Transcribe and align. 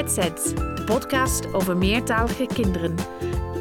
De 0.00 0.82
podcast 0.84 1.54
over 1.54 1.76
meertalige 1.76 2.46
kinderen. 2.46 2.94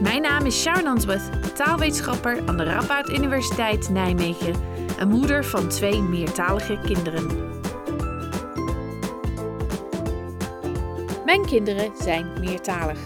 Mijn 0.01 0.21
naam 0.21 0.45
is 0.45 0.61
Sharon 0.61 0.87
Answorth, 0.87 1.55
taalwetenschapper 1.55 2.41
aan 2.45 2.57
de 2.57 2.63
Radboud 2.63 3.09
Universiteit 3.09 3.89
Nijmegen 3.89 4.53
en 4.99 5.07
moeder 5.07 5.45
van 5.45 5.67
twee 5.67 6.01
meertalige 6.01 6.79
kinderen. 6.85 7.27
Mijn 11.25 11.45
kinderen 11.45 11.91
zijn 12.01 12.39
meertalig. 12.39 12.99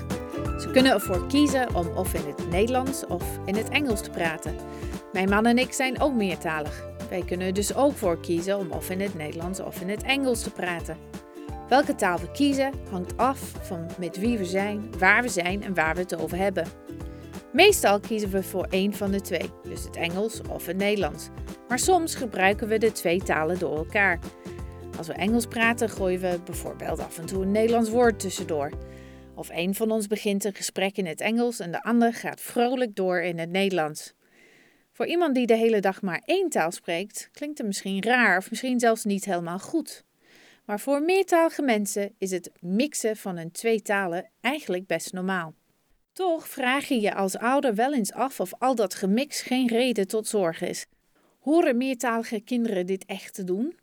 Ze 0.59 0.69
kunnen 0.71 0.91
ervoor 0.91 1.27
kiezen 1.27 1.75
om 1.75 1.87
of 1.87 2.13
in 2.13 2.25
het 2.27 2.49
Nederlands 2.49 3.05
of 3.07 3.23
in 3.45 3.55
het 3.55 3.69
Engels 3.69 4.01
te 4.01 4.09
praten. 4.09 4.55
Mijn 5.13 5.29
man 5.29 5.45
en 5.45 5.57
ik 5.57 5.73
zijn 5.73 6.01
ook 6.01 6.13
meertalig. 6.13 6.83
Wij 7.09 7.23
kunnen 7.25 7.47
er 7.47 7.53
dus 7.53 7.75
ook 7.75 7.93
voor 7.93 8.19
kiezen 8.19 8.57
om 8.57 8.71
of 8.71 8.89
in 8.89 9.01
het 9.01 9.15
Nederlands 9.15 9.59
of 9.59 9.81
in 9.81 9.89
het 9.89 10.03
Engels 10.03 10.43
te 10.43 10.51
praten. 10.51 11.22
Welke 11.73 11.95
taal 11.95 12.19
we 12.19 12.31
kiezen 12.31 12.73
hangt 12.89 13.17
af 13.17 13.39
van 13.39 13.89
met 13.99 14.17
wie 14.17 14.37
we 14.37 14.45
zijn, 14.45 14.97
waar 14.97 15.21
we 15.21 15.29
zijn 15.29 15.63
en 15.63 15.73
waar 15.73 15.95
we 15.95 16.01
het 16.01 16.15
over 16.15 16.37
hebben. 16.37 16.67
Meestal 17.53 17.99
kiezen 17.99 18.29
we 18.29 18.43
voor 18.43 18.65
één 18.69 18.93
van 18.93 19.11
de 19.11 19.21
twee, 19.21 19.49
dus 19.63 19.83
het 19.83 19.95
Engels 19.95 20.41
of 20.49 20.65
het 20.65 20.77
Nederlands. 20.77 21.29
Maar 21.67 21.79
soms 21.79 22.15
gebruiken 22.15 22.67
we 22.67 22.77
de 22.77 22.91
twee 22.91 23.23
talen 23.23 23.59
door 23.59 23.77
elkaar. 23.77 24.19
Als 24.97 25.07
we 25.07 25.13
Engels 25.13 25.45
praten, 25.45 25.89
gooien 25.89 26.19
we 26.19 26.39
bijvoorbeeld 26.45 26.99
af 26.99 27.17
en 27.17 27.25
toe 27.25 27.41
een 27.41 27.51
Nederlands 27.51 27.89
woord 27.89 28.19
tussendoor. 28.19 28.71
Of 29.35 29.49
een 29.49 29.75
van 29.75 29.91
ons 29.91 30.07
begint 30.07 30.43
een 30.43 30.55
gesprek 30.55 30.97
in 30.97 31.05
het 31.05 31.21
Engels 31.21 31.59
en 31.59 31.71
de 31.71 31.83
ander 31.83 32.13
gaat 32.13 32.41
vrolijk 32.41 32.95
door 32.95 33.21
in 33.21 33.39
het 33.39 33.49
Nederlands. 33.49 34.13
Voor 34.91 35.05
iemand 35.05 35.35
die 35.35 35.47
de 35.47 35.57
hele 35.57 35.79
dag 35.79 36.01
maar 36.01 36.21
één 36.25 36.49
taal 36.49 36.71
spreekt, 36.71 37.29
klinkt 37.31 37.57
het 37.57 37.67
misschien 37.67 38.03
raar 38.03 38.37
of 38.37 38.49
misschien 38.49 38.79
zelfs 38.79 39.03
niet 39.03 39.25
helemaal 39.25 39.59
goed. 39.59 40.03
Maar 40.65 40.79
voor 40.79 41.01
meertalige 41.01 41.61
mensen 41.61 42.15
is 42.17 42.31
het 42.31 42.51
mixen 42.59 43.17
van 43.17 43.37
een 43.37 43.51
twee 43.51 43.81
talen 43.81 44.29
eigenlijk 44.41 44.87
best 44.87 45.13
normaal. 45.13 45.53
Toch 46.13 46.47
vraag 46.47 46.87
je 46.87 47.01
je 47.01 47.15
als 47.15 47.37
ouder 47.37 47.75
wel 47.75 47.93
eens 47.93 48.13
af 48.13 48.39
of 48.39 48.53
al 48.57 48.75
dat 48.75 48.93
gemix 48.93 49.41
geen 49.41 49.67
reden 49.67 50.07
tot 50.07 50.27
zorg 50.27 50.61
is. 50.61 50.85
Horen 51.39 51.77
meertalige 51.77 52.39
kinderen 52.39 52.85
dit 52.85 53.05
echt 53.05 53.33
te 53.33 53.43
doen? 53.43 53.77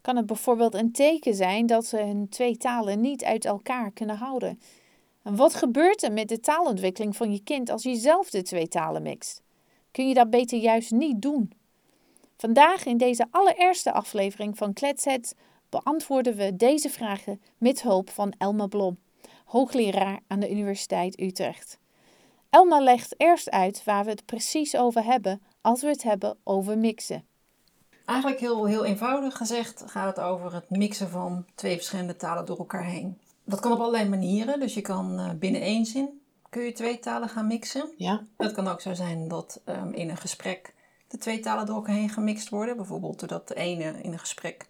Kan 0.00 0.16
het 0.16 0.26
bijvoorbeeld 0.26 0.74
een 0.74 0.92
teken 0.92 1.34
zijn 1.34 1.66
dat 1.66 1.86
ze 1.86 1.96
hun 1.96 2.28
twee 2.28 2.56
talen 2.56 3.00
niet 3.00 3.24
uit 3.24 3.44
elkaar 3.44 3.90
kunnen 3.90 4.16
houden? 4.16 4.60
En 5.22 5.36
wat 5.36 5.54
gebeurt 5.54 6.02
er 6.02 6.12
met 6.12 6.28
de 6.28 6.40
taalontwikkeling 6.40 7.16
van 7.16 7.32
je 7.32 7.42
kind 7.42 7.70
als 7.70 7.82
je 7.82 7.94
zelf 7.94 8.30
de 8.30 8.42
twee 8.42 8.68
talen 8.68 9.02
mixt? 9.02 9.42
Kun 9.90 10.08
je 10.08 10.14
dat 10.14 10.30
beter 10.30 10.58
juist 10.58 10.90
niet 10.90 11.22
doen? 11.22 11.52
Vandaag 12.36 12.86
in 12.86 12.96
deze 12.96 13.26
allereerste 13.30 13.92
aflevering 13.92 14.56
van 14.56 14.72
Kletsheads 14.72 15.32
beantwoorden 15.70 16.36
we 16.36 16.56
deze 16.56 16.90
vragen 16.90 17.40
met 17.58 17.82
hulp 17.82 18.10
van 18.10 18.34
Elma 18.38 18.66
Blom, 18.66 18.98
hoogleraar 19.44 20.20
aan 20.26 20.40
de 20.40 20.50
Universiteit 20.50 21.20
Utrecht. 21.20 21.78
Elma 22.50 22.80
legt 22.80 23.14
eerst 23.16 23.50
uit 23.50 23.84
waar 23.84 24.04
we 24.04 24.10
het 24.10 24.26
precies 24.26 24.76
over 24.76 25.04
hebben 25.04 25.42
als 25.60 25.80
we 25.80 25.88
het 25.88 26.02
hebben 26.02 26.36
over 26.44 26.78
mixen. 26.78 27.24
Eigenlijk 28.04 28.40
heel, 28.40 28.64
heel 28.64 28.84
eenvoudig 28.84 29.36
gezegd 29.36 29.82
gaat 29.86 30.16
het 30.16 30.24
over 30.24 30.54
het 30.54 30.70
mixen 30.70 31.08
van 31.08 31.44
twee 31.54 31.76
verschillende 31.76 32.16
talen 32.16 32.46
door 32.46 32.58
elkaar 32.58 32.84
heen. 32.84 33.18
Dat 33.44 33.60
kan 33.60 33.72
op 33.72 33.78
allerlei 33.78 34.08
manieren, 34.08 34.60
dus 34.60 34.74
je 34.74 34.80
kan 34.80 35.20
uh, 35.20 35.30
binnen 35.38 35.60
één 35.60 35.86
zin 35.86 36.20
kun 36.50 36.62
je 36.62 36.72
twee 36.72 36.98
talen 36.98 37.28
gaan 37.28 37.46
mixen. 37.46 37.92
Ja. 37.96 38.26
Het 38.36 38.52
kan 38.52 38.68
ook 38.68 38.80
zo 38.80 38.94
zijn 38.94 39.28
dat 39.28 39.60
um, 39.64 39.92
in 39.92 40.08
een 40.08 40.16
gesprek 40.16 40.74
de 41.08 41.18
twee 41.18 41.40
talen 41.40 41.66
door 41.66 41.76
elkaar 41.76 41.94
heen 41.94 42.08
gemixt 42.08 42.48
worden. 42.48 42.76
Bijvoorbeeld 42.76 43.18
doordat 43.18 43.48
de 43.48 43.54
ene 43.54 44.02
in 44.02 44.12
een 44.12 44.18
gesprek 44.18 44.66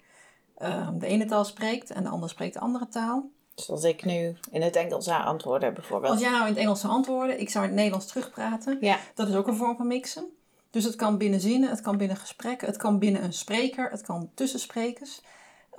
um, 0.62 0.98
de 0.98 1.06
ene 1.06 1.24
taal 1.24 1.44
spreekt 1.44 1.90
en 1.90 2.02
de 2.02 2.08
ander 2.08 2.28
spreekt 2.28 2.54
de 2.54 2.60
andere 2.60 2.88
taal. 2.88 3.30
Dus 3.54 3.70
als 3.70 3.84
ik 3.84 4.04
nu 4.04 4.36
in 4.50 4.62
het 4.62 4.76
Engels 4.76 5.04
zou 5.04 5.24
antwoorden 5.24 5.74
bijvoorbeeld. 5.74 6.12
Als 6.12 6.20
jij 6.20 6.30
nou 6.30 6.42
in 6.42 6.48
het 6.48 6.58
Engels 6.58 6.80
zou 6.80 6.92
antwoorden, 6.92 7.40
ik 7.40 7.50
zou 7.50 7.64
in 7.64 7.70
het 7.70 7.78
Nederlands 7.78 8.06
terugpraten. 8.06 8.76
Ja. 8.80 8.98
Dat 9.14 9.28
is 9.28 9.34
ook 9.34 9.46
een 9.46 9.56
vorm 9.56 9.76
van 9.76 9.86
mixen. 9.86 10.24
Dus 10.70 10.84
het 10.84 10.96
kan 10.96 11.18
binnen 11.18 11.40
zinnen, 11.40 11.70
het 11.70 11.80
kan 11.80 11.96
binnen 11.96 12.16
gesprekken, 12.16 12.66
het 12.66 12.76
kan 12.76 12.98
binnen 12.98 13.24
een 13.24 13.32
spreker, 13.32 13.90
het 13.90 14.02
kan 14.02 14.30
tussen 14.34 14.60
sprekers. 14.60 15.22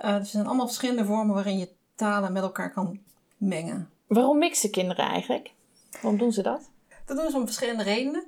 Uh, 0.00 0.08
dus 0.08 0.18
er 0.18 0.26
zijn 0.26 0.46
allemaal 0.46 0.66
verschillende 0.66 1.04
vormen 1.04 1.34
waarin 1.34 1.58
je 1.58 1.68
talen 1.94 2.32
met 2.32 2.42
elkaar 2.42 2.72
kan 2.72 3.00
mengen. 3.36 3.90
Waarom 4.06 4.38
mixen 4.38 4.70
kinderen 4.70 5.04
eigenlijk? 5.04 5.52
Waarom 5.90 6.18
doen 6.18 6.32
ze 6.32 6.42
dat? 6.42 6.70
Dat 7.04 7.16
doen 7.16 7.30
ze 7.30 7.36
om 7.36 7.44
verschillende 7.44 7.82
redenen. 7.82 8.24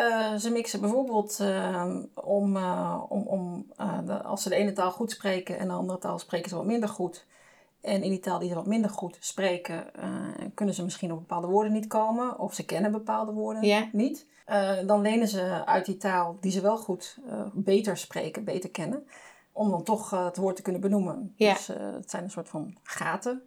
Uh, 0.00 0.36
ze 0.36 0.50
mixen 0.50 0.80
bijvoorbeeld 0.80 1.38
uh, 1.42 1.96
om, 2.14 2.56
uh, 2.56 3.02
om, 3.08 3.22
om 3.26 3.66
de, 4.04 4.22
als 4.22 4.42
ze 4.42 4.48
de 4.48 4.54
ene 4.54 4.72
taal 4.72 4.90
goed 4.90 5.10
spreken 5.10 5.58
en 5.58 5.68
de 5.68 5.74
andere 5.74 5.98
taal 5.98 6.18
spreken 6.18 6.48
ze 6.48 6.56
wat 6.56 6.64
minder 6.64 6.88
goed. 6.88 7.26
En 7.80 8.02
in 8.02 8.10
die 8.10 8.20
taal 8.20 8.38
die 8.38 8.48
ze 8.48 8.54
wat 8.54 8.66
minder 8.66 8.90
goed 8.90 9.16
spreken, 9.20 9.86
kunnen 10.54 10.74
ze 10.74 10.84
misschien 10.84 11.12
op 11.12 11.18
bepaalde 11.18 11.46
woorden 11.46 11.72
niet 11.72 11.86
komen. 11.86 12.38
Of 12.38 12.54
ze 12.54 12.64
kennen 12.64 12.92
bepaalde 12.92 13.32
woorden 13.32 13.88
niet. 13.92 14.26
dan 14.86 15.00
lenen 15.00 15.28
ze 15.28 15.62
uit 15.64 15.86
die 15.86 15.96
taal 15.96 16.36
die 16.40 16.52
ze 16.52 16.60
wel 16.60 16.76
goed 16.76 17.18
beter 17.52 17.96
spreken, 17.96 18.44
beter 18.44 18.70
kennen. 18.70 19.06
Om 19.52 19.70
dan 19.70 19.82
toch 19.82 20.10
het 20.10 20.36
woord 20.36 20.56
te 20.56 20.62
kunnen 20.62 20.80
benoemen. 20.80 21.32
Ja. 21.36 21.52
Dus 21.52 21.66
het 21.66 22.10
zijn 22.10 22.22
een 22.22 22.30
soort 22.30 22.48
van 22.48 22.76
gaten 22.82 23.42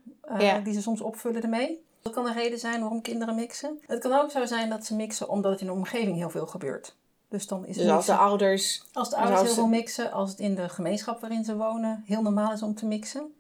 die 0.64 0.74
ze 0.74 0.82
soms 0.82 1.02
opvullen 1.02 1.42
ermee. 1.42 1.86
Dat 2.04 2.14
kan 2.14 2.28
een 2.28 2.34
reden 2.34 2.60
zijn 2.60 2.80
waarom 2.80 3.02
kinderen 3.02 3.36
mixen. 3.36 3.80
Het 3.88 4.00
kan 4.00 4.14
ook 4.14 4.32
zo 4.32 4.46
zijn 4.46 4.70
dat 4.70 4.86
ze 4.86 4.96
mixen 4.96 5.30
omdat 5.30 5.52
het 5.52 5.62
in 5.62 5.68
de 5.68 5.74
omgeving 5.74 6.16
heel 6.18 6.30
veel 6.30 6.48
gebeurt. 6.48 6.96
Dus, 7.30 7.48
dan 7.48 7.66
is 7.66 7.78
dus 7.78 7.90
als 7.90 8.06
de 8.06 8.16
ouders... 8.16 8.84
Als 8.94 9.10
de 9.10 9.16
ouders 9.16 9.42
heel 9.42 9.54
veel 9.54 9.68
mixen, 9.68 10.12
als 10.12 10.30
het 10.30 10.40
in 10.40 10.56
de 10.56 10.70
gemeenschap 10.70 11.22
waarin 11.22 11.44
ze 11.44 11.56
wonen 11.56 12.04
heel 12.06 12.22
normaal 12.22 12.52
is 12.54 12.62
om 12.62 12.76
te 12.76 12.86
mixen. 12.86 13.34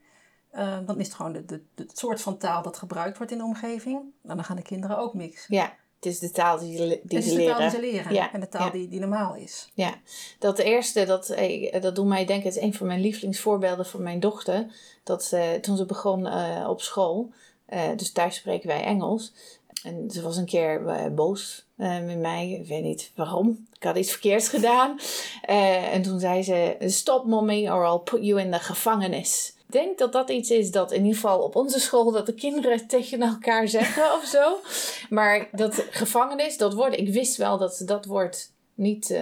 Uh, 0.55 0.77
dan 0.85 0.99
is 0.99 1.05
het 1.05 1.15
gewoon 1.15 1.33
de, 1.33 1.45
de, 1.45 1.63
de, 1.75 1.83
het 1.83 1.97
soort 1.97 2.21
van 2.21 2.37
taal 2.37 2.61
dat 2.61 2.77
gebruikt 2.77 3.17
wordt 3.17 3.31
in 3.31 3.37
de 3.37 3.43
omgeving. 3.43 4.01
Nou, 4.21 4.35
dan 4.35 4.43
gaan 4.43 4.55
de 4.55 4.61
kinderen 4.61 4.97
ook 4.97 5.13
mixen. 5.13 5.55
Ja, 5.55 5.73
het 5.95 6.05
is 6.05 6.19
de 6.19 6.31
taal 6.31 6.59
die, 6.59 6.77
die 6.77 6.87
het 6.89 7.13
is 7.13 7.23
ze 7.25 7.29
de 7.29 7.35
leren. 7.35 7.55
taal 7.55 7.69
die 7.69 7.79
ze 7.79 7.79
leren 7.79 8.13
Ja. 8.13 8.33
en 8.33 8.39
de 8.39 8.49
taal 8.49 8.65
Ja. 8.65 8.71
die, 8.71 8.87
die 8.87 8.99
normaal 8.99 9.35
is. 9.35 9.71
Ja, 9.73 9.93
dat 10.39 10.57
eerste, 10.59 11.05
dat, 11.05 11.29
eh, 11.29 11.81
dat 11.81 11.95
doet 11.95 12.05
mij 12.07 12.25
denken, 12.25 12.47
het 12.47 12.57
is 12.57 12.63
een 12.63 12.73
van 12.73 12.87
mijn 12.87 13.01
lievelingsvoorbeelden 13.01 13.85
van 13.85 14.03
mijn 14.03 14.19
dochter. 14.19 14.65
Dat 15.03 15.23
ze, 15.23 15.57
toen 15.61 15.77
ze 15.77 15.85
begon 15.85 16.27
eh, 16.27 16.69
op 16.69 16.81
school, 16.81 17.31
eh, 17.73 17.89
dus 17.95 18.11
thuis 18.11 18.35
spreken 18.35 18.67
wij 18.67 18.83
Engels. 18.83 19.33
En 19.83 20.11
ze 20.11 20.21
was 20.21 20.37
een 20.37 20.45
keer 20.45 20.87
eh, 20.87 21.11
boos 21.11 21.65
eh, 21.75 21.99
met 21.99 22.19
mij, 22.19 22.49
ik 22.49 22.67
weet 22.67 22.83
niet 22.83 23.11
waarom. 23.15 23.67
Ik 23.73 23.83
had 23.83 23.97
iets 23.97 24.11
verkeerds 24.11 24.47
gedaan. 24.47 24.99
En 25.91 26.01
toen 26.01 26.19
zei 26.19 26.43
ze, 26.43 26.75
stop 26.79 27.25
mommy 27.25 27.69
or 27.69 27.85
I'll 27.85 27.99
put 27.99 28.25
you 28.25 28.41
in 28.41 28.51
the 28.51 28.59
gevangenis. 28.59 29.53
Ik 29.67 29.71
denk 29.71 29.97
dat 29.97 30.11
dat 30.11 30.29
iets 30.29 30.49
is 30.49 30.71
dat 30.71 30.91
in 30.91 31.01
ieder 31.01 31.13
geval 31.15 31.39
op 31.39 31.55
onze 31.55 31.79
school 31.79 32.11
dat 32.11 32.25
de 32.25 32.33
kinderen 32.33 32.87
tegen 32.87 33.21
elkaar 33.21 33.67
zeggen 33.67 34.13
of 34.13 34.25
zo. 34.25 34.59
Maar 35.09 35.49
dat 35.51 35.85
gevangenis, 35.89 36.57
dat 36.57 36.73
woord, 36.73 36.99
ik 36.99 37.13
wist 37.13 37.37
wel 37.37 37.57
dat 37.57 37.75
ze 37.75 37.85
dat 37.85 38.05
woord 38.05 38.51
niet 38.73 39.19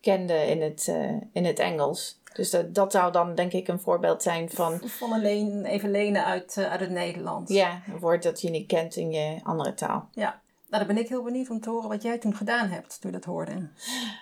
kende 0.00 0.34
in 0.34 0.62
het, 0.62 0.92
in 1.32 1.44
het 1.44 1.58
Engels. 1.58 2.18
Dus 2.34 2.50
dat, 2.50 2.74
dat 2.74 2.92
zou 2.92 3.12
dan 3.12 3.34
denk 3.34 3.52
ik 3.52 3.68
een 3.68 3.80
voorbeeld 3.80 4.22
zijn 4.22 4.50
van 4.50 4.80
Van 4.84 5.12
een 5.12 5.20
leen, 5.20 5.64
even 5.64 5.90
lenen 5.90 6.24
uit, 6.24 6.56
eh, 6.56 6.70
uit 6.70 6.80
het 6.80 6.90
Nederlands. 6.90 7.52
ja, 7.52 7.82
een 7.92 7.98
woord 7.98 8.22
dat 8.22 8.40
je 8.40 8.50
niet 8.50 8.66
kent 8.66 8.96
in 8.96 9.10
je 9.10 9.40
andere 9.42 9.74
taal. 9.74 10.08
ja. 10.12 10.42
Nou, 10.68 10.86
dan 10.86 10.94
ben 10.94 11.04
ik 11.04 11.10
heel 11.10 11.22
benieuwd 11.22 11.50
om 11.50 11.60
te 11.60 11.70
horen 11.70 11.88
wat 11.88 12.02
jij 12.02 12.18
toen 12.18 12.34
gedaan 12.36 12.68
hebt 12.68 13.00
toen 13.00 13.10
je 13.10 13.16
dat 13.16 13.26
hoorde. 13.26 13.68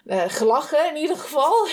Eh, 0.06 0.22
gelachen 0.26 0.88
in 0.88 0.96
ieder 1.00 1.16
geval. 1.16 1.52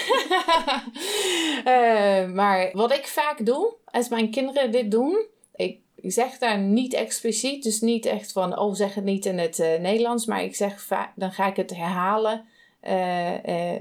Eh, 1.64 2.26
maar 2.26 2.70
wat 2.74 2.92
ik 2.94 3.08
vaak 3.08 3.46
doe, 3.46 3.74
als 3.86 4.10
mijn 4.10 4.32
kinderen 4.32 4.72
dit 4.72 4.92
doen, 4.92 5.26
ik, 5.56 5.80
zeg 5.96 6.38
daar 6.38 6.58
niet 6.60 6.94
expliciet, 6.94 7.64
dus 7.64 7.82
niet 7.82 8.06
echt 8.06 8.32
van, 8.32 8.58
oh 8.60 8.74
zeg 8.74 8.96
het 8.96 9.04
niet 9.04 9.26
in 9.26 9.38
het 9.38 9.58
Nederlands, 9.58 10.26
maar 10.26 10.44
ik 10.44 10.56
zeg 10.56 10.82
va- 10.82 11.12
dan 11.16 11.32
ga 11.32 11.46
ik 11.48 11.56
het 11.56 11.76
herhalen, 11.76 12.46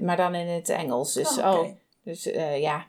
maar 0.00 0.16
dan 0.16 0.34
in 0.34 0.46
het 0.46 0.68
Engels. 0.68 1.12
Dus, 1.12 1.38
Oh, 1.38 1.46
oh. 1.60 1.68
Dus 2.08 2.26
eh, 2.26 2.60
ja, 2.60 2.86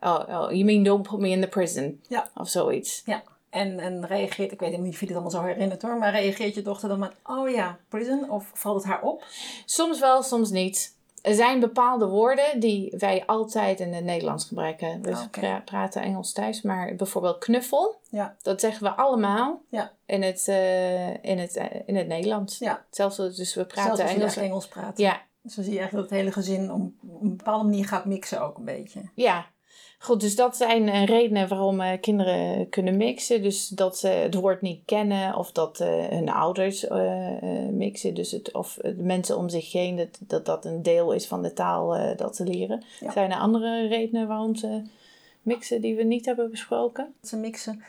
oh, 0.00 0.20
oh, 0.28 0.50
you 0.50 0.64
mean 0.64 0.82
don't 0.82 1.08
put 1.08 1.18
me 1.18 1.28
in 1.28 1.40
the 1.40 1.48
prison? 1.48 2.00
Ja. 2.08 2.30
Of 2.36 2.48
zoiets. 2.48 3.02
Ja. 3.04 3.22
En, 3.50 3.78
en 3.80 4.06
reageert, 4.06 4.52
ik 4.52 4.60
weet 4.60 4.78
niet 4.78 4.92
of 4.94 5.00
je 5.00 5.06
dit 5.06 5.14
allemaal 5.14 5.30
zo 5.34 5.42
herinnert 5.42 5.82
hoor, 5.82 5.96
maar 5.98 6.10
reageert 6.12 6.54
je 6.54 6.62
dochter 6.62 6.88
dan 6.88 6.98
met, 6.98 7.12
oh 7.26 7.48
ja, 7.50 7.78
prison? 7.88 8.30
Of 8.30 8.50
valt 8.54 8.76
het 8.76 8.84
haar 8.92 9.02
op? 9.02 9.24
Soms 9.64 10.00
wel, 10.00 10.22
soms 10.22 10.50
niet. 10.50 10.98
Er 11.22 11.34
zijn 11.34 11.60
bepaalde 11.60 12.06
woorden 12.06 12.60
die 12.60 12.94
wij 12.98 13.22
altijd 13.26 13.80
in 13.80 13.92
het 13.92 14.04
Nederlands 14.04 14.44
gebruiken. 14.44 15.02
Dus 15.02 15.20
we 15.22 15.28
pra- 15.28 15.62
praten 15.64 16.02
Engels 16.02 16.32
thuis. 16.32 16.62
Maar 16.62 16.94
bijvoorbeeld 16.94 17.38
knuffel, 17.38 18.00
Ja. 18.08 18.36
dat 18.42 18.60
zeggen 18.60 18.82
we 18.82 18.90
allemaal 18.90 19.60
Ja. 19.68 19.92
in, 20.06 20.22
het, 20.22 20.48
eh, 20.48 21.24
in, 21.24 21.38
het, 21.38 21.56
eh, 21.56 21.80
in 21.86 21.96
het 21.96 22.06
Nederlands. 22.06 22.58
Ja. 22.58 22.84
Zelfs 22.90 23.16
dus 23.16 23.36
we 23.36 23.44
Zelfs 23.44 23.72
praten 23.74 23.90
als 23.90 24.10
je 24.10 24.16
Engels. 24.16 24.36
Engels 24.36 24.68
praat. 24.68 24.98
Ja, 24.98 25.20
Dus 25.42 25.54
dan 25.54 25.64
zie 25.64 25.72
je 25.72 25.78
eigenlijk 25.78 26.08
dat 26.08 26.18
het 26.18 26.26
hele 26.26 26.42
gezin 26.42 26.72
op 26.72 26.80
een 27.22 27.36
bepaalde 27.36 27.64
manier 27.64 27.86
gaat 27.86 28.04
mixen 28.04 28.42
ook 28.42 28.58
een 28.58 28.64
beetje. 28.64 29.02
ja. 29.14 29.46
Goed, 30.02 30.20
dus 30.20 30.36
dat 30.36 30.56
zijn 30.56 30.88
eh, 30.88 31.04
redenen 31.04 31.48
waarom 31.48 31.80
eh, 31.80 32.00
kinderen 32.00 32.68
kunnen 32.68 32.96
mixen. 32.96 33.42
Dus 33.42 33.68
dat 33.68 33.98
ze 33.98 34.08
het 34.08 34.34
woord 34.34 34.60
niet 34.60 34.82
kennen 34.84 35.36
of 35.36 35.52
dat 35.52 35.80
eh, 35.80 36.06
hun 36.08 36.28
ouders 36.28 36.86
mixen. 37.70 38.14
Dus 38.14 38.30
het, 38.30 38.52
of 38.52 38.78
de 38.82 39.02
mensen 39.02 39.36
om 39.36 39.48
zich 39.48 39.72
heen, 39.72 39.96
dat, 39.96 40.18
dat 40.26 40.46
dat 40.46 40.64
een 40.64 40.82
deel 40.82 41.12
is 41.12 41.26
van 41.26 41.42
de 41.42 41.52
taal 41.52 42.16
dat 42.16 42.36
ze 42.36 42.44
leren. 42.44 42.84
Ja. 43.00 43.12
Zijn 43.12 43.30
er 43.30 43.38
andere 43.38 43.86
redenen 43.86 44.28
waarom 44.28 44.54
ze 44.54 44.82
mixen 45.42 45.80
die 45.80 45.96
we 45.96 46.02
niet 46.02 46.26
hebben 46.26 46.50
besproken? 46.50 47.14
Ze 47.22 47.36
mixen 47.36 47.82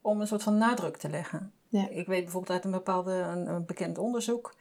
om 0.00 0.20
een 0.20 0.26
soort 0.26 0.42
van 0.42 0.58
nadruk 0.58 0.96
te 0.96 1.08
leggen. 1.08 1.52
Ja. 1.68 1.88
Ik 1.88 2.06
weet 2.06 2.22
bijvoorbeeld 2.22 2.52
uit 2.52 2.64
een 2.64 2.70
bepaalde 2.70 3.12
een, 3.12 3.48
een 3.48 3.66
bekend 3.66 3.98
onderzoek. 3.98 4.54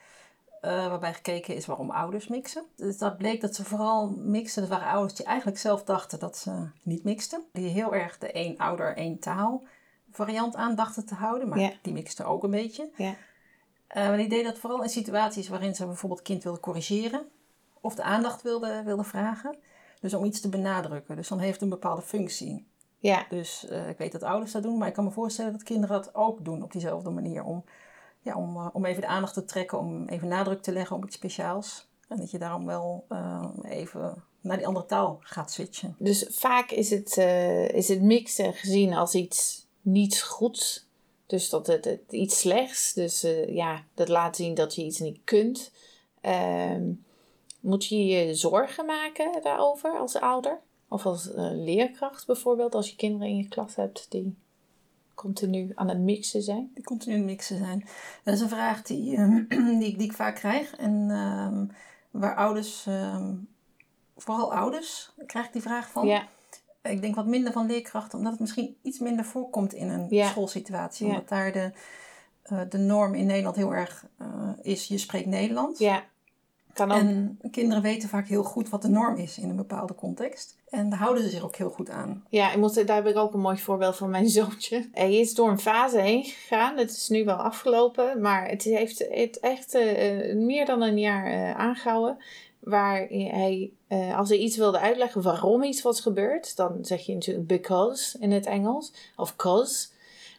Eh, 0.67 0.87
waarbij 0.87 1.13
gekeken 1.13 1.55
is 1.55 1.65
waarom 1.65 1.91
ouders 1.91 2.27
mixen. 2.27 2.63
Dus 2.75 2.97
dat 2.97 3.17
bleek 3.17 3.41
dat 3.41 3.55
ze 3.55 3.63
vooral 3.63 4.09
mixen. 4.17 4.61
Dat 4.61 4.71
waren 4.71 4.87
ouders 4.87 5.13
die 5.13 5.25
eigenlijk 5.25 5.57
zelf 5.57 5.83
dachten 5.83 6.19
dat 6.19 6.37
ze 6.37 6.69
niet 6.83 7.03
mixten. 7.03 7.43
Die 7.53 7.67
heel 7.69 7.93
erg 7.93 8.17
de 8.17 8.31
één 8.31 8.57
ouder, 8.57 8.95
één 8.97 9.19
taal 9.19 9.63
variant 10.11 10.55
aan 10.55 10.75
dachten 10.75 11.05
te 11.05 11.15
houden. 11.15 11.47
Maar 11.49 11.59
Ja. 11.59 11.71
die 11.81 11.93
mixten 11.93 12.25
ook 12.25 12.43
een 12.43 12.51
beetje. 12.51 12.89
Ja. 12.95 13.15
Eh, 13.87 14.07
maar 14.07 14.17
die 14.17 14.29
deden 14.29 14.45
dat 14.45 14.59
vooral 14.59 14.83
in 14.83 14.89
situaties 14.89 15.47
waarin 15.47 15.75
ze 15.75 15.85
bijvoorbeeld 15.85 16.21
kind 16.21 16.43
wilden 16.43 16.61
corrigeren. 16.61 17.27
Of 17.81 17.95
de 17.95 18.03
aandacht 18.03 18.41
wilden 18.41 18.85
wilde 18.85 19.03
vragen. 19.03 19.57
Dus 19.99 20.13
om 20.13 20.25
iets 20.25 20.41
te 20.41 20.49
benadrukken. 20.49 21.15
Dus 21.15 21.27
dan 21.27 21.39
heeft 21.39 21.53
het 21.53 21.61
een 21.61 21.69
bepaalde 21.69 22.01
functie. 22.01 22.67
Ja. 22.99 23.25
Dus 23.29 23.67
eh, 23.67 23.89
ik 23.89 23.97
weet 23.97 24.11
dat 24.11 24.23
ouders 24.23 24.51
dat 24.51 24.63
doen, 24.63 24.77
maar 24.77 24.87
ik 24.87 24.93
kan 24.93 25.03
me 25.03 25.11
voorstellen 25.11 25.51
dat 25.51 25.63
kinderen 25.63 26.01
dat 26.01 26.15
ook 26.15 26.45
doen 26.45 26.63
op 26.63 26.71
diezelfde 26.71 27.09
manier. 27.09 27.43
Om, 27.43 27.63
ja, 28.27 28.35
om, 28.35 28.55
eh, 28.55 28.67
om 28.73 28.85
even 28.85 29.01
de 29.01 29.07
aandacht 29.07 29.33
te 29.33 29.45
trekken, 29.45 29.79
om 29.79 30.07
even 30.07 30.27
nadruk 30.27 30.61
te 30.61 30.71
leggen 30.71 30.95
op 30.95 31.05
iets 31.05 31.15
speciaals. 31.15 31.87
En 32.07 32.17
dat 32.17 32.31
je 32.31 32.37
daarom 32.37 32.65
wel 32.65 33.05
eh, 33.09 33.45
even 33.63 34.23
naar 34.41 34.57
die 34.57 34.67
andere 34.67 34.85
taal 34.85 35.19
gaat 35.21 35.51
switchen. 35.51 35.95
Dus 35.99 36.25
vaak 36.29 36.71
is 36.71 36.89
het, 36.89 37.17
eh, 37.17 37.69
is 37.69 37.87
het 37.87 38.01
mixen 38.01 38.53
gezien 38.53 38.93
als 38.93 39.15
iets 39.15 39.65
niet 39.81 40.21
goeds. 40.21 40.85
Dus 41.25 41.49
dat 41.49 41.67
het, 41.67 41.85
het 41.85 42.01
iets 42.09 42.39
slechts. 42.39 42.93
Dus 42.93 43.25
ja, 43.47 43.83
dat 43.93 44.07
laat 44.07 44.35
zien 44.35 44.53
dat 44.53 44.75
je 44.75 44.83
iets 44.83 44.99
niet 44.99 45.19
kunt. 45.23 45.71
Ehm, 46.21 46.91
moet 47.59 47.85
je 47.85 48.05
je 48.05 48.35
zorgen 48.35 48.85
maken 48.85 49.41
daarover 49.41 49.97
als 49.97 50.15
ouder? 50.15 50.59
Of 50.87 51.05
als 51.05 51.29
leerkracht 51.35 52.25
bijvoorbeeld, 52.25 52.75
als 52.75 52.89
je 52.89 52.95
kinderen 52.95 53.27
in 53.27 53.37
je 53.37 53.47
klas 53.47 53.75
hebt 53.75 54.05
die 54.09 54.35
continu 55.17 55.71
aan 55.75 55.89
het 55.89 55.99
mixen 55.99 56.41
zijn? 56.41 56.71
Die 56.73 56.83
continu 56.83 57.13
aan 57.13 57.19
het 57.21 57.29
mixen 57.29 57.57
zijn. 57.57 57.85
Dat 58.23 58.33
is 58.33 58.41
een 58.41 58.49
vraag 58.49 58.81
die, 58.81 59.15
eh, 59.17 59.27
die, 59.79 59.85
ik- 59.87 59.97
die 59.97 60.07
ik 60.07 60.13
vaak 60.13 60.35
krijg. 60.35 60.75
En 60.75 61.07
ehm, 61.11 61.65
waar 62.11 62.35
ouders, 62.35 62.85
ehm, 62.87 63.33
vooral 64.17 64.53
ouders, 64.53 65.11
krijg 65.25 65.45
ik 65.45 65.53
die 65.53 65.61
vraag 65.61 65.89
van. 65.89 66.07
Ja, 66.07 66.27
Ik 66.81 67.01
denk 67.01 67.15
wat 67.15 67.25
minder 67.27 67.51
van 67.53 67.65
leerkrachten, 67.65 68.17
omdat 68.17 68.31
het 68.31 68.41
misschien 68.41 68.77
iets 68.81 68.99
minder 68.99 69.25
voorkomt 69.25 69.73
in 69.73 69.89
een 69.89 70.05
Ja. 70.09 70.27
schoolsituatie. 70.27 71.05
Ja. 71.07 71.11
Omdat 71.13 71.29
daar 71.29 71.51
de, 71.51 71.71
eh, 72.43 72.61
de 72.69 72.77
norm 72.77 73.13
in 73.13 73.25
Nederland 73.25 73.55
heel 73.55 73.73
erg 73.75 74.05
eh, 74.17 74.49
is, 74.61 74.87
je 74.87 74.97
spreekt 74.97 75.25
Nederlands. 75.27 75.79
ja. 75.79 76.03
Kan 76.77 76.91
ook. 76.91 76.97
En 76.97 77.39
kinderen 77.51 77.83
weten 77.83 78.09
vaak 78.09 78.27
heel 78.27 78.43
goed 78.43 78.69
wat 78.69 78.81
de 78.81 78.89
norm 78.89 79.15
is 79.15 79.37
in 79.37 79.49
een 79.49 79.55
bepaalde 79.55 79.95
context. 79.95 80.57
En 80.69 80.89
daar 80.89 80.99
houden 80.99 81.23
ze 81.23 81.29
zich 81.29 81.43
ook 81.43 81.55
heel 81.55 81.69
goed 81.69 81.89
aan. 81.89 82.25
Ja, 82.29 82.51
ik 82.51 82.57
moet, 82.57 82.87
daar 82.87 82.95
heb 82.95 83.07
ik 83.07 83.17
ook 83.17 83.33
een 83.33 83.39
mooi 83.39 83.57
voorbeeld 83.57 83.95
van 83.95 84.09
mijn 84.09 84.29
zoontje. 84.39 84.89
Hij 84.91 85.15
is 85.15 85.33
door 85.33 85.49
een 85.49 85.59
fase 85.59 85.99
heen 85.99 86.23
gegaan. 86.23 86.77
Het 86.77 86.89
is 86.89 87.07
nu 87.09 87.25
wel 87.25 87.35
afgelopen, 87.35 88.21
maar 88.21 88.47
het 88.47 88.63
heeft 88.63 88.99
het 89.09 89.39
echt 89.39 89.73
eh, 89.73 90.35
meer 90.35 90.65
dan 90.65 90.81
een 90.81 90.99
jaar 90.99 91.25
eh, 91.25 91.55
aangehouden. 91.55 92.17
Waar 92.59 93.07
hij, 93.09 93.71
eh, 93.87 94.17
als 94.17 94.29
hij 94.29 94.37
iets 94.37 94.57
wilde 94.57 94.79
uitleggen 94.79 95.21
waarom 95.21 95.63
iets 95.63 95.81
was 95.81 96.01
gebeurd, 96.01 96.55
dan 96.55 96.77
zeg 96.81 97.05
je 97.05 97.13
natuurlijk 97.13 97.47
because 97.47 98.19
in 98.19 98.31
het 98.31 98.45
Engels, 98.45 98.93
of 99.15 99.35
cause. 99.35 99.87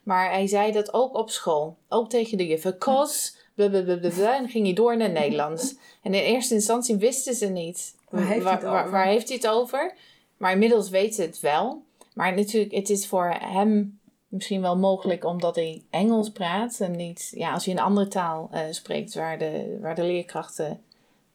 Maar 0.03 0.31
hij 0.31 0.47
zei 0.47 0.73
dat 0.73 0.93
ook 0.93 1.15
op 1.15 1.31
school, 1.31 1.77
ook 1.89 2.11
tegen 2.11 2.39
de 2.39 2.47
juffen. 2.47 2.79
Cause, 2.79 3.33
blablabla, 3.67 4.35
en 4.35 4.41
dan 4.43 4.49
ging 4.49 4.65
hij 4.65 4.75
door 4.75 4.97
naar 4.97 5.11
Nederlands. 5.11 5.75
En 6.03 6.15
in 6.15 6.23
eerste 6.23 6.55
instantie 6.55 6.97
wisten 6.97 7.35
ze 7.35 7.47
niet 7.47 7.95
Waar 8.11 8.27
heeft 8.27 8.45
hij 8.45 8.53
het 8.53 8.63
waar, 8.63 8.81
over? 8.81 8.91
waar 8.91 9.07
heeft 9.07 9.29
hij 9.29 9.37
het 9.37 9.49
over. 9.49 9.95
Maar 10.37 10.53
inmiddels 10.53 10.89
weten 10.91 11.15
ze 11.15 11.23
het 11.23 11.41
wel. 11.41 11.83
Maar 12.15 12.35
natuurlijk, 12.35 12.73
het 12.75 12.91
is 12.91 13.07
voor 13.07 13.35
hem 13.41 13.99
misschien 14.29 14.61
wel 14.61 14.77
mogelijk 14.77 15.25
omdat 15.25 15.55
hij 15.55 15.83
Engels 15.91 16.31
praat. 16.31 16.81
En 16.81 16.91
niet, 16.97 17.33
ja, 17.35 17.53
als 17.53 17.65
je 17.65 17.71
een 17.71 17.79
andere 17.79 18.09
taal 18.09 18.49
eh, 18.53 18.61
spreekt 18.71 19.15
waar 19.15 19.39
de, 19.39 19.79
waar 19.81 19.95
de 19.95 20.03
leerkrachten 20.03 20.81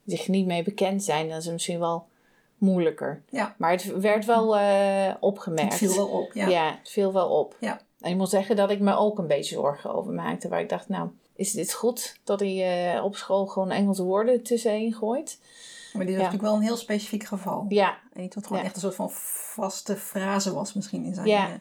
zich 0.05 0.27
niet 0.27 0.45
mee 0.45 0.63
bekend 0.63 1.03
zijn, 1.03 1.27
dan 1.27 1.37
is 1.37 1.43
het 1.43 1.53
misschien 1.53 1.79
wel 1.79 2.05
moeilijker. 2.57 3.23
Ja, 3.29 3.55
Maar 3.57 3.71
het 3.71 3.99
werd 3.99 4.25
wel 4.25 4.57
eh, 4.57 5.13
opgemerkt. 5.19 5.79
het 5.79 5.91
viel 5.91 5.95
wel 5.95 6.07
op. 6.21 6.33
Ja. 6.33 6.47
Ja. 6.47 6.77
het 6.79 6.89
viel 6.89 7.13
wel 7.13 7.29
op. 7.29 7.55
Ja. 7.59 7.81
En 8.01 8.11
ik 8.11 8.17
moet 8.17 8.29
zeggen 8.29 8.55
dat 8.55 8.69
ik 8.69 8.79
me 8.79 8.95
ook 8.95 9.17
een 9.17 9.27
beetje 9.27 9.55
zorgen 9.55 9.93
over 9.93 10.13
maakte. 10.13 10.47
Waar 10.47 10.61
ik 10.61 10.69
dacht, 10.69 10.89
nou, 10.89 11.09
is 11.35 11.51
dit 11.51 11.73
goed 11.73 12.19
dat 12.23 12.39
hij 12.39 12.93
eh, 12.95 13.03
op 13.03 13.15
school 13.15 13.45
gewoon 13.45 13.71
Engelse 13.71 14.03
woorden 14.03 14.43
tussenin 14.43 14.93
gooit? 14.93 15.39
Maar 15.93 16.05
dit 16.05 16.15
was 16.15 16.23
Ja. 16.23 16.29
natuurlijk 16.31 16.41
wel 16.51 16.55
een 16.55 16.67
heel 16.67 16.77
specifiek 16.77 17.23
geval. 17.23 17.65
Ja, 17.69 17.97
En 18.13 18.21
niet 18.21 18.35
wat 18.35 18.43
gewoon 18.45 18.59
Ja. 18.61 18.65
echt 18.67 18.75
een 18.75 18.81
soort 18.81 18.95
van 18.95 19.11
vaste 19.11 19.95
frase 19.97 20.53
was 20.53 20.73
misschien 20.73 21.05
in 21.05 21.13
zijn, 21.13 21.27
Ja. 21.27 21.47
eh, 21.47 21.53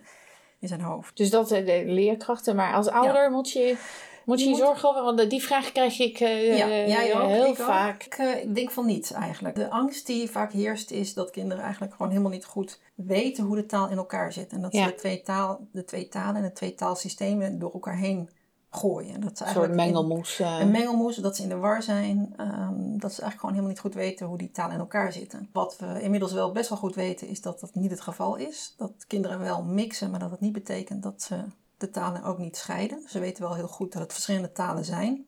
in 0.58 0.68
zijn 0.68 0.80
hoofd. 0.80 1.16
Dus 1.16 1.30
dat 1.30 1.48
zijn 1.48 1.64
de 1.64 1.82
leerkrachten. 1.86 2.56
Maar 2.56 2.74
als 2.74 2.88
ouder 2.88 3.30
moet 3.30 3.50
je 3.50 3.76
moet 4.24 4.38
je, 4.38 4.44
Je 4.44 4.50
moet- 4.50 4.58
zorgen 4.60 4.88
over. 4.88 5.02
Want 5.02 5.30
die 5.30 5.42
vraag 5.42 5.72
krijg 5.72 5.98
ik 5.98 6.20
eh, 6.20 6.56
Ja, 6.88 7.20
ook. 7.20 7.28
heel 7.28 7.46
ik 7.46 7.56
vaak. 7.56 8.04
Ik, 8.04 8.14
eh, 8.14 8.42
ik 8.42 8.54
denk 8.54 8.70
van 8.70 8.86
niet 8.86 9.12
eigenlijk. 9.12 9.54
De 9.54 9.70
angst 9.70 10.06
die 10.06 10.30
vaak 10.30 10.52
heerst 10.52 10.90
is 10.90 11.14
dat 11.14 11.30
kinderen 11.30 11.62
eigenlijk 11.62 11.92
gewoon 11.94 12.10
helemaal 12.10 12.30
niet 12.32 12.44
goed 12.44 12.80
weten 12.94 13.44
hoe 13.44 13.56
de 13.56 13.66
taal 13.66 13.88
in 13.88 13.96
elkaar 13.96 14.32
zit. 14.32 14.52
En 14.52 14.60
dat 14.62 14.74
ze 14.74 14.84
de 14.84 14.94
twee, 14.94 15.22
taal, 15.22 15.66
de 15.72 15.84
twee 15.84 16.08
talen 16.08 16.36
en 16.36 16.42
de 16.42 16.52
twee 16.52 16.74
taalsystemen 16.74 17.58
door 17.58 17.72
elkaar 17.72 17.96
heen 17.96 18.30
gooien. 18.74 19.14
En 19.14 19.20
dat 19.20 19.38
ze 19.38 19.44
Een 19.44 19.50
soort 19.52 19.68
in- 19.70 19.74
mengelmoes. 19.76 20.40
eh. 20.40 20.58
Een 20.60 20.70
mengelmoes, 20.70 21.16
dat 21.16 21.36
ze 21.36 21.42
in 21.42 21.48
de 21.48 21.56
war 21.56 21.82
zijn. 21.82 22.34
ehm, 22.36 22.74
dat 22.98 23.12
ze 23.12 23.20
eigenlijk 23.20 23.34
gewoon 23.34 23.50
helemaal 23.50 23.68
niet 23.70 23.80
goed 23.80 23.94
weten 23.94 24.26
hoe 24.26 24.38
die 24.38 24.50
talen 24.50 24.72
in 24.74 24.80
elkaar 24.80 25.12
zitten. 25.12 25.48
Wat 25.52 25.76
we 25.78 26.02
inmiddels 26.02 26.32
wel 26.32 26.52
best 26.52 26.68
wel 26.68 26.78
goed 26.78 26.94
weten 26.94 27.28
is 27.28 27.40
dat 27.40 27.60
dat 27.60 27.74
niet 27.74 27.90
het 27.90 28.00
geval 28.00 28.36
is. 28.36 28.74
Dat 28.76 28.92
kinderen 29.06 29.38
wel 29.38 29.62
mixen, 29.62 30.10
maar 30.10 30.20
dat 30.20 30.30
het 30.30 30.40
niet 30.40 30.52
betekent 30.52 31.02
dat 31.02 31.22
ze 31.22 31.44
de 31.76 31.90
talen 31.90 32.22
ook 32.24 32.38
niet 32.38 32.56
scheiden. 32.56 33.02
Ze 33.08 33.18
weten 33.18 33.42
wel 33.42 33.54
heel 33.54 33.68
goed 33.68 33.92
dat 33.92 34.02
het 34.02 34.12
verschillende 34.12 34.52
talen 34.52 34.84
zijn. 34.84 35.26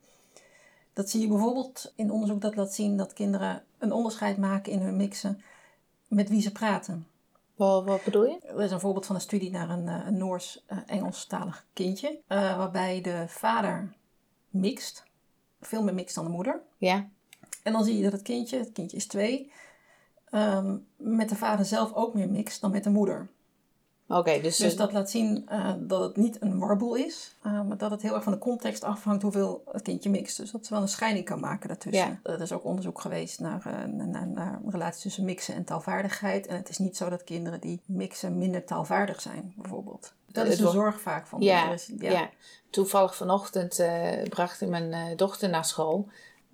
Dat 0.93 1.11
zie 1.11 1.21
je 1.21 1.29
bijvoorbeeld 1.29 1.93
in 1.97 2.11
onderzoek 2.11 2.41
dat 2.41 2.57
laat 2.57 2.75
zien 2.75 2.97
dat 2.97 3.13
kinderen 3.13 3.63
een 3.79 3.93
onderscheid 3.93 4.37
maken 4.37 4.73
in 4.73 4.81
hun 4.81 4.97
mixen 4.97 5.43
met 6.09 6.29
wie 6.29 6.41
ze 6.43 6.53
praten. 6.53 7.07
Wat, 7.55 7.85
wat 7.85 8.05
bedoel 8.05 8.25
je? 8.25 8.41
Er 8.47 8.61
is 8.61 8.71
een 8.71 8.81
voorbeeld 8.81 9.07
van 9.07 9.15
een 9.15 9.21
studie 9.21 9.51
naar 9.51 9.71
een, 9.71 9.89
eh, 9.89 10.07
een 10.07 10.17
Noors-Engelstalig 10.17 11.67
kindje. 11.73 12.21
eh, 12.27 12.57
waarbij 12.57 13.01
de 13.01 13.25
vader 13.29 13.93
mixt. 14.49 15.05
Veel 15.61 15.83
meer 15.83 15.95
mixt 15.95 16.15
dan 16.15 16.25
de 16.25 16.31
moeder. 16.31 16.63
Ja. 16.79 17.09
En 17.63 17.73
dan 17.73 17.85
zie 17.85 17.97
je 17.97 18.03
dat 18.03 18.13
het 18.13 18.23
kindje, 18.23 18.59
het 18.59 18.73
kindje 18.73 18.97
is 18.97 19.07
twee, 19.07 19.53
ehm, 20.31 20.77
met 20.97 21.29
de 21.29 21.37
vader 21.37 21.65
zelf 21.65 21.93
ook 21.93 22.15
meer 22.15 22.29
mixt 22.31 22.61
dan 22.61 22.71
met 22.71 22.85
de 22.85 22.91
moeder. 22.91 23.29
Oké, 24.09 24.41
dus, 24.41 24.57
Dus 24.57 24.73
eh, 24.73 24.79
dat 24.79 24.93
laat 24.93 25.11
zien 25.11 25.49
eh, 25.49 25.73
dat 25.79 26.01
het 26.01 26.17
niet 26.17 26.37
een 26.43 26.59
warboel 26.59 26.95
is, 26.95 27.37
eh, 27.43 27.63
maar 27.63 27.77
dat 27.77 27.91
het 27.91 28.03
heel 28.03 28.15
erg 28.15 28.23
van 28.23 28.33
de 28.33 28.39
context 28.39 28.85
afhangt 28.85 29.23
hoeveel 29.23 29.63
het 29.73 29.83
kindje 29.83 30.11
mixt. 30.11 30.37
Dus 30.37 30.51
dat 30.51 30.67
ze 30.67 30.73
wel 30.73 30.83
een 30.83 30.89
scheiding 30.89 31.25
kan 31.25 31.41
maken 31.41 31.69
daartussen. 31.69 32.21
Er 32.23 32.41
is 32.41 32.53
ook 32.53 32.65
onderzoek 32.65 33.01
geweest 33.01 33.41
naar, 33.41 33.63
eh, 33.67 34.05
naar, 34.05 34.27
naar 34.27 34.61
relaties 34.69 35.03
tussen 35.03 35.25
mixen 35.25 35.55
en 35.55 35.65
taalvaardigheid. 35.65 36.47
En 36.47 36.57
het 36.57 36.69
is 36.69 36.79
niet 36.79 36.97
zo 36.97 37.09
dat 37.09 37.25
kinderen 37.25 37.61
die 37.61 37.81
mixen 37.87 38.39
minder 38.39 38.65
taalvaardig 38.65 39.21
zijn, 39.21 39.53
bijvoorbeeld. 39.57 40.13
Dat 40.27 40.47
is 40.47 40.57
de 40.57 40.63
zorg 40.71 41.01
vaak 41.01 41.27
van. 41.27 41.41
ja, 41.41 41.67
er 41.69 41.75
is- 41.75 41.91
ja. 41.99 42.31
toevallig 42.71 43.17
vanochtend 43.17 43.85
bracht 44.29 44.61
ik 44.61 44.69
mijn 44.69 45.17
dochter 45.17 45.49
naar 45.49 45.65
school. 45.65 46.09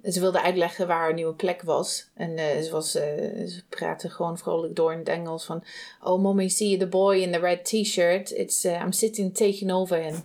Ze 0.05 0.21
wilde 0.21 0.43
uitleggen 0.43 0.87
waar 0.87 0.99
haar 0.99 1.15
nieuwe 1.15 1.35
plek 1.35 1.63
was. 1.63 2.11
En 2.15 2.37
eh, 2.37 2.61
ze, 2.61 2.71
was, 2.71 2.95
eh, 2.95 3.05
ze 3.47 3.63
praatte 3.69 4.11
gewoon 4.11 4.39
vrolijk 4.39 4.77
door 4.77 4.93
in 4.93 4.99
het 4.99 5.09
Engels 5.09 5.45
van... 5.45 5.65
Oh, 6.03 6.23
mommy, 6.23 6.49
see 6.49 6.77
the 6.77 6.87
boy 6.87 7.17
in 7.17 7.33
the 7.33 7.39
red 7.39 7.65
t-shirt. 7.65 8.31
It's, 8.31 8.65
eh, 8.65 8.81
I'm 8.81 8.93
sitting 8.93 9.35
taking 9.35 9.73
over 9.73 10.03
him. 10.03 10.23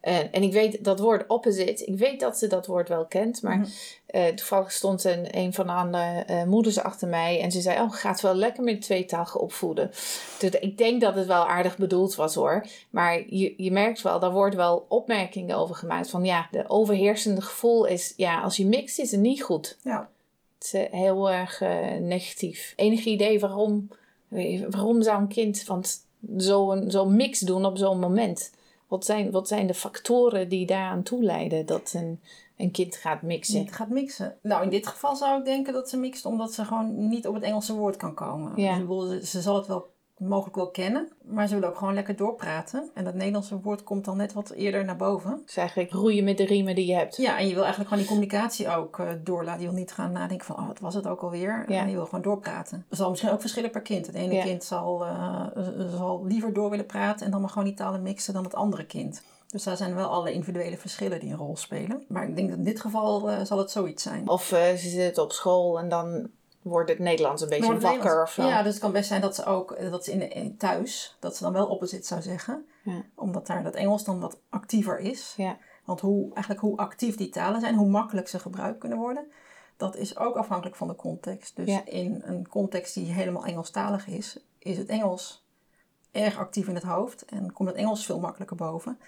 En, 0.00 0.32
en 0.32 0.42
ik 0.42 0.52
weet 0.52 0.84
dat 0.84 0.98
woord 1.00 1.24
opposite. 1.28 1.84
Ik 1.84 1.98
weet 1.98 2.20
dat 2.20 2.38
ze 2.38 2.46
dat 2.46 2.66
woord 2.66 2.88
wel 2.88 3.04
kent. 3.06 3.42
Maar 3.42 3.56
Mhm. 3.58 3.68
eh, 4.06 4.26
toevallig 4.26 4.72
stond 4.72 5.04
een, 5.04 5.36
een 5.38 5.52
van 5.54 5.66
de 5.66 5.72
andere 5.72 6.24
eh, 6.26 6.42
moeders 6.44 6.78
achter 6.78 7.08
mij. 7.08 7.40
En 7.40 7.52
ze 7.52 7.60
zei, 7.60 7.80
oh, 7.80 7.92
gaat 7.92 8.20
wel 8.20 8.34
lekker 8.34 8.62
met 8.64 8.80
tweetalige 8.82 9.38
opvoeden. 9.38 9.90
Dus 10.38 10.50
ik 10.60 10.78
denk 10.78 11.00
dat 11.00 11.14
het 11.14 11.26
wel 11.26 11.46
aardig 11.46 11.76
bedoeld 11.76 12.14
was 12.14 12.34
hoor. 12.34 12.66
Maar 12.90 13.22
je, 13.34 13.54
je 13.56 13.72
merkt 13.72 14.02
wel, 14.02 14.18
daar 14.20 14.32
wordt 14.32 14.54
wel 14.54 14.84
opmerkingen 14.88 15.56
over 15.56 15.74
gemaakt. 15.74 16.10
Van 16.10 16.24
ja, 16.24 16.48
de 16.50 16.64
overheersende 16.68 17.40
gevoel 17.40 17.84
is, 17.84 18.14
ja, 18.16 18.40
als 18.40 18.56
je 18.56 18.66
mixt 18.66 18.98
is 18.98 19.10
het 19.10 19.20
niet 19.20 19.42
goed. 19.42 19.76
Ja. 19.84 20.08
Het 20.58 20.64
is 20.66 20.72
eh, 20.72 20.92
heel 21.00 21.30
erg 21.30 21.60
eh, 21.60 21.96
negatief. 22.00 22.72
Enig 22.76 23.04
idee 23.04 23.40
waarom, 23.40 23.88
waarom 24.68 25.02
zou 25.02 25.20
een 25.20 25.28
kind 25.28 25.64
want 25.64 26.06
zo'n 26.36 26.84
zo'n 26.90 27.16
mix 27.16 27.38
doen 27.40 27.64
op 27.64 27.78
zo'n 27.78 27.98
moment? 27.98 28.50
Wat 28.88 29.04
zijn, 29.04 29.30
wat 29.30 29.48
zijn 29.48 29.66
de 29.66 29.74
factoren 29.74 30.48
die 30.48 30.66
daaraan 30.66 31.02
toeleiden 31.02 31.66
dat 31.66 31.92
een, 31.96 32.20
een 32.56 32.70
kind 32.70 32.96
gaat 32.96 33.22
mixen? 33.22 33.60
Niet 33.60 33.74
gaat 33.74 33.88
mixen. 33.88 34.38
Nou, 34.42 34.62
in 34.62 34.70
dit 34.70 34.86
geval 34.86 35.16
zou 35.16 35.38
ik 35.38 35.44
denken 35.44 35.72
dat 35.72 35.88
ze 35.88 35.96
mixt 35.96 36.24
omdat 36.24 36.52
ze 36.52 36.64
gewoon 36.64 37.08
niet 37.08 37.26
op 37.26 37.34
het 37.34 37.42
Engelse 37.42 37.74
woord 37.74 37.96
kan 37.96 38.14
komen. 38.14 38.52
Ja. 38.56 38.68
Dus 38.68 38.80
ik 38.80 38.88
bedoel, 38.88 39.06
ze, 39.06 39.26
ze 39.26 39.40
zal 39.40 39.56
het 39.56 39.66
wel 39.66 39.96
mogelijk 40.18 40.56
wel 40.56 40.70
kennen, 40.70 41.08
maar 41.24 41.46
ze 41.46 41.54
willen 41.54 41.68
ook 41.68 41.76
gewoon 41.76 41.94
lekker 41.94 42.16
doorpraten. 42.16 42.90
En 42.94 43.04
dat 43.04 43.14
Nederlandse 43.14 43.60
woord 43.60 43.82
komt 43.82 44.04
dan 44.04 44.16
net 44.16 44.32
wat 44.32 44.50
eerder 44.50 44.84
naar 44.84 44.96
boven. 44.96 45.42
Dus 45.46 45.56
eigenlijk 45.56 45.92
roeien 45.92 46.24
met 46.24 46.36
de 46.36 46.44
riemen 46.44 46.74
die 46.74 46.86
je 46.86 46.94
hebt. 46.94 47.16
Ja, 47.16 47.38
en 47.38 47.46
je 47.46 47.54
wil 47.54 47.62
eigenlijk 47.62 47.88
gewoon 47.90 48.04
die 48.04 48.12
communicatie 48.12 48.68
ook 48.68 48.98
uh, 48.98 49.08
doorlaten. 49.24 49.60
Je 49.60 49.68
wil 49.68 49.78
niet 49.78 49.92
gaan 49.92 50.12
nadenken 50.12 50.46
van, 50.46 50.56
oh, 50.56 50.66
wat 50.66 50.80
was 50.80 50.94
het 50.94 51.06
ook 51.06 51.20
alweer? 51.20 51.64
Ja. 51.68 51.80
En 51.80 51.88
je 51.88 51.94
wil 51.94 52.04
gewoon 52.04 52.22
doorpraten. 52.22 52.86
Er 52.90 52.96
zal 52.96 53.10
misschien 53.10 53.32
ook 53.32 53.40
verschillen 53.40 53.70
per 53.70 53.82
kind. 53.82 54.06
Het 54.06 54.14
ene 54.14 54.42
kind 54.42 54.64
zal, 54.64 55.06
uh, 55.06 55.46
zal 55.96 56.24
liever 56.26 56.52
door 56.52 56.70
willen 56.70 56.86
praten 56.86 57.26
en 57.26 57.32
dan 57.32 57.40
maar 57.40 57.50
gewoon 57.50 57.64
die 57.64 57.76
talen 57.76 58.02
mixen 58.02 58.34
dan 58.34 58.44
het 58.44 58.54
andere 58.54 58.86
kind. 58.86 59.22
Dus 59.48 59.62
daar 59.62 59.76
zijn 59.76 59.94
wel 59.94 60.08
alle 60.08 60.32
individuele 60.32 60.76
verschillen 60.76 61.20
die 61.20 61.30
een 61.30 61.36
rol 61.36 61.56
spelen. 61.56 62.04
Maar 62.08 62.28
ik 62.28 62.36
denk 62.36 62.48
dat 62.48 62.58
in 62.58 62.64
dit 62.64 62.80
geval 62.80 63.30
uh, 63.30 63.40
zal 63.42 63.58
het 63.58 63.70
zoiets 63.70 64.02
zijn. 64.02 64.28
Of 64.28 64.44
ze 64.44 64.74
zitten 64.76 65.22
op 65.22 65.32
school 65.32 65.78
en 65.78 65.88
dan 65.88 66.30
wordt 66.68 66.90
het 66.90 66.98
Nederlands 66.98 67.42
een 67.42 67.48
beetje 67.48 67.78
wakker 67.78 68.22
of 68.22 68.30
zo. 68.30 68.46
Ja, 68.46 68.62
dus 68.62 68.72
het 68.72 68.82
kan 68.82 68.92
best 68.92 69.08
zijn 69.08 69.20
dat 69.20 69.34
ze 69.34 69.44
ook 69.44 69.90
dat 69.90 70.04
ze 70.04 70.12
in, 70.12 70.30
in 70.30 70.56
thuis, 70.56 71.16
dat 71.20 71.36
ze 71.36 71.42
dan 71.42 71.52
wel 71.52 71.66
opposite 71.66 72.06
zou 72.06 72.22
zeggen. 72.22 72.66
Ja. 72.82 73.02
Omdat 73.14 73.46
daar 73.46 73.62
dat 73.62 73.74
Engels 73.74 74.04
dan 74.04 74.20
wat 74.20 74.40
actiever 74.48 74.98
is. 74.98 75.34
Ja. 75.36 75.58
Want 75.84 76.00
hoe, 76.00 76.34
eigenlijk 76.34 76.60
hoe 76.60 76.76
actief 76.76 77.16
die 77.16 77.28
talen 77.28 77.60
zijn, 77.60 77.74
hoe 77.74 77.88
makkelijk 77.88 78.28
ze 78.28 78.38
gebruikt 78.38 78.78
kunnen 78.78 78.98
worden, 78.98 79.30
dat 79.76 79.96
is 79.96 80.18
ook 80.18 80.36
afhankelijk 80.36 80.76
van 80.76 80.88
de 80.88 80.96
context. 80.96 81.56
Dus 81.56 81.82
in 81.84 82.22
een 82.24 82.48
context 82.48 82.94
die 82.94 83.12
helemaal 83.12 83.44
Engelstalig 83.44 84.06
is, 84.06 84.38
is 84.58 84.78
het 84.78 84.88
Engels 84.88 85.46
erg 86.10 86.38
actief 86.38 86.68
in 86.68 86.74
het 86.74 86.84
hoofd 86.84 87.24
en 87.24 87.52
komt 87.52 87.68
het 87.68 87.78
Engels 87.78 88.06
veel 88.06 88.20
makkelijker 88.20 88.56
boven. 88.56 88.98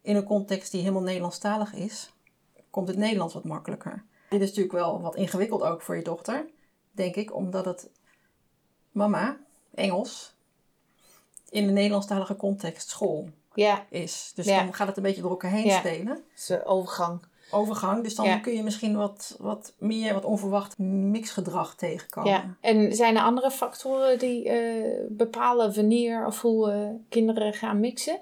In 0.00 0.16
een 0.16 0.24
context 0.24 0.70
die 0.70 0.80
helemaal 0.80 1.02
Nederlandstalig 1.02 1.74
is, 1.74 2.14
komt 2.70 2.88
het 2.88 2.96
Nederlands 2.96 3.34
wat 3.34 3.44
makkelijker. 3.44 4.04
Dit 4.28 4.40
is 4.40 4.48
natuurlijk 4.48 4.74
wel 4.74 5.00
wat 5.00 5.16
ingewikkeld 5.16 5.62
ook 5.62 5.82
voor 5.82 5.96
je 5.96 6.02
dochter 6.02 6.46
denk 6.96 7.14
ik, 7.14 7.34
omdat 7.34 7.64
het 7.64 7.90
mama, 8.92 9.36
Engels, 9.74 10.34
in 11.48 11.68
een 11.68 11.74
Nederlandstalige 11.74 12.36
context 12.36 12.88
school 12.88 13.28
ja. 13.54 13.86
is. 13.88 14.32
Dus 14.34 14.46
dan 14.46 14.74
gaat 14.74 14.86
het 14.86 14.96
een 14.96 15.02
beetje 15.02 15.20
door 15.20 15.30
elkaar 15.30 15.50
heen 15.50 15.66
ja. 15.66 15.78
spelen. 15.78 16.24
Dus 16.34 16.64
overgang. 16.64 17.20
Overgang, 17.50 18.02
dus 18.02 18.14
dan 18.14 18.40
kun 18.40 18.52
je 18.54 18.62
misschien 18.62 18.96
wat, 18.96 19.36
wat 19.38 19.74
meer, 19.78 20.14
wat 20.14 20.24
onverwacht 20.24 20.78
mixgedrag 20.78 21.74
tegenkomen. 21.74 22.30
Ja. 22.30 22.54
En 22.60 22.94
zijn 22.94 23.16
er 23.16 23.22
andere 23.22 23.50
factoren 23.50 24.18
die 24.18 24.44
uh, 24.44 25.04
bepalen 25.08 25.74
wanneer 25.74 26.26
of 26.26 26.40
hoe 26.40 26.72
uh, 26.72 26.88
kinderen 27.08 27.52
gaan 27.52 27.80
mixen? 27.80 28.20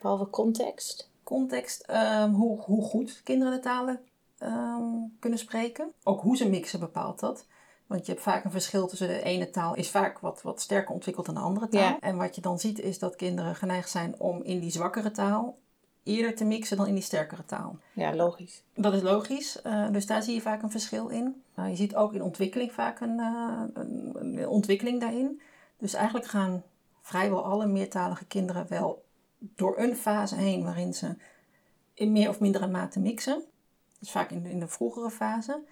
Behalve 0.00 0.30
context? 0.30 1.10
Context, 1.22 1.86
um, 1.90 2.34
hoe, 2.34 2.60
hoe 2.60 2.82
goed 2.82 3.20
kinderen 3.24 3.52
de 3.52 3.60
talen 3.60 4.00
um, 4.42 5.16
kunnen 5.18 5.38
spreken. 5.38 5.92
Ook 6.02 6.20
hoe 6.20 6.36
ze 6.36 6.48
mixen 6.48 6.80
bepaalt 6.80 7.20
dat. 7.20 7.46
Want 7.90 8.06
je 8.06 8.12
hebt 8.12 8.24
vaak 8.24 8.44
een 8.44 8.50
verschil 8.50 8.86
tussen 8.86 9.08
de 9.08 9.22
ene 9.22 9.50
taal 9.50 9.74
is 9.74 9.90
vaak 9.90 10.18
wat, 10.18 10.42
wat 10.42 10.60
sterker 10.60 10.94
ontwikkeld 10.94 11.26
dan 11.26 11.34
de 11.34 11.40
andere 11.40 11.68
taal. 11.68 11.96
En 12.00 12.16
wat 12.16 12.34
je 12.34 12.40
dan 12.40 12.58
ziet 12.58 12.78
is 12.78 12.98
dat 12.98 13.16
kinderen 13.16 13.54
geneigd 13.54 13.90
zijn 13.90 14.14
om 14.18 14.42
in 14.42 14.60
die 14.60 14.70
zwakkere 14.70 15.10
taal 15.10 15.58
eerder 16.02 16.36
te 16.36 16.44
mixen 16.44 16.76
dan 16.76 16.86
in 16.86 16.94
die 16.94 17.02
sterkere 17.02 17.44
taal. 17.44 17.76
Ja, 17.92 18.14
logisch. 18.14 18.62
Dat 18.74 18.94
is 18.94 19.02
logisch. 19.02 19.60
Uh, 19.66 19.90
dus 19.90 20.06
daar 20.06 20.22
zie 20.22 20.34
je 20.34 20.40
vaak 20.40 20.62
een 20.62 20.70
verschil 20.70 21.08
in. 21.08 21.42
Uh, 21.58 21.68
je 21.68 21.76
ziet 21.76 21.96
ook 21.96 22.14
in 22.14 22.22
ontwikkeling 22.22 22.72
vaak 22.72 23.00
een, 23.00 23.18
uh, 23.18 23.62
een, 23.74 24.16
een, 24.18 24.48
ontwikkeling 24.48 25.00
daarin. 25.00 25.40
Dus 25.78 25.94
eigenlijk 25.94 26.26
gaan 26.26 26.62
vrijwel 27.02 27.44
alle 27.44 27.66
meertalige 27.66 28.24
kinderen 28.24 28.66
wel 28.68 29.04
door 29.38 29.78
een 29.78 29.96
fase 29.96 30.34
heen 30.34 30.64
waarin 30.64 30.94
ze 30.94 31.16
in 31.94 32.12
meer 32.12 32.28
of 32.28 32.40
mindere 32.40 32.66
mate 32.66 33.00
mixen. 33.00 33.42
Dus 33.98 34.10
vaak 34.10 34.30
in 34.30 34.46
in 34.46 34.60
de 34.60 34.68
vroegere 34.68 35.10
fase. 35.10 35.62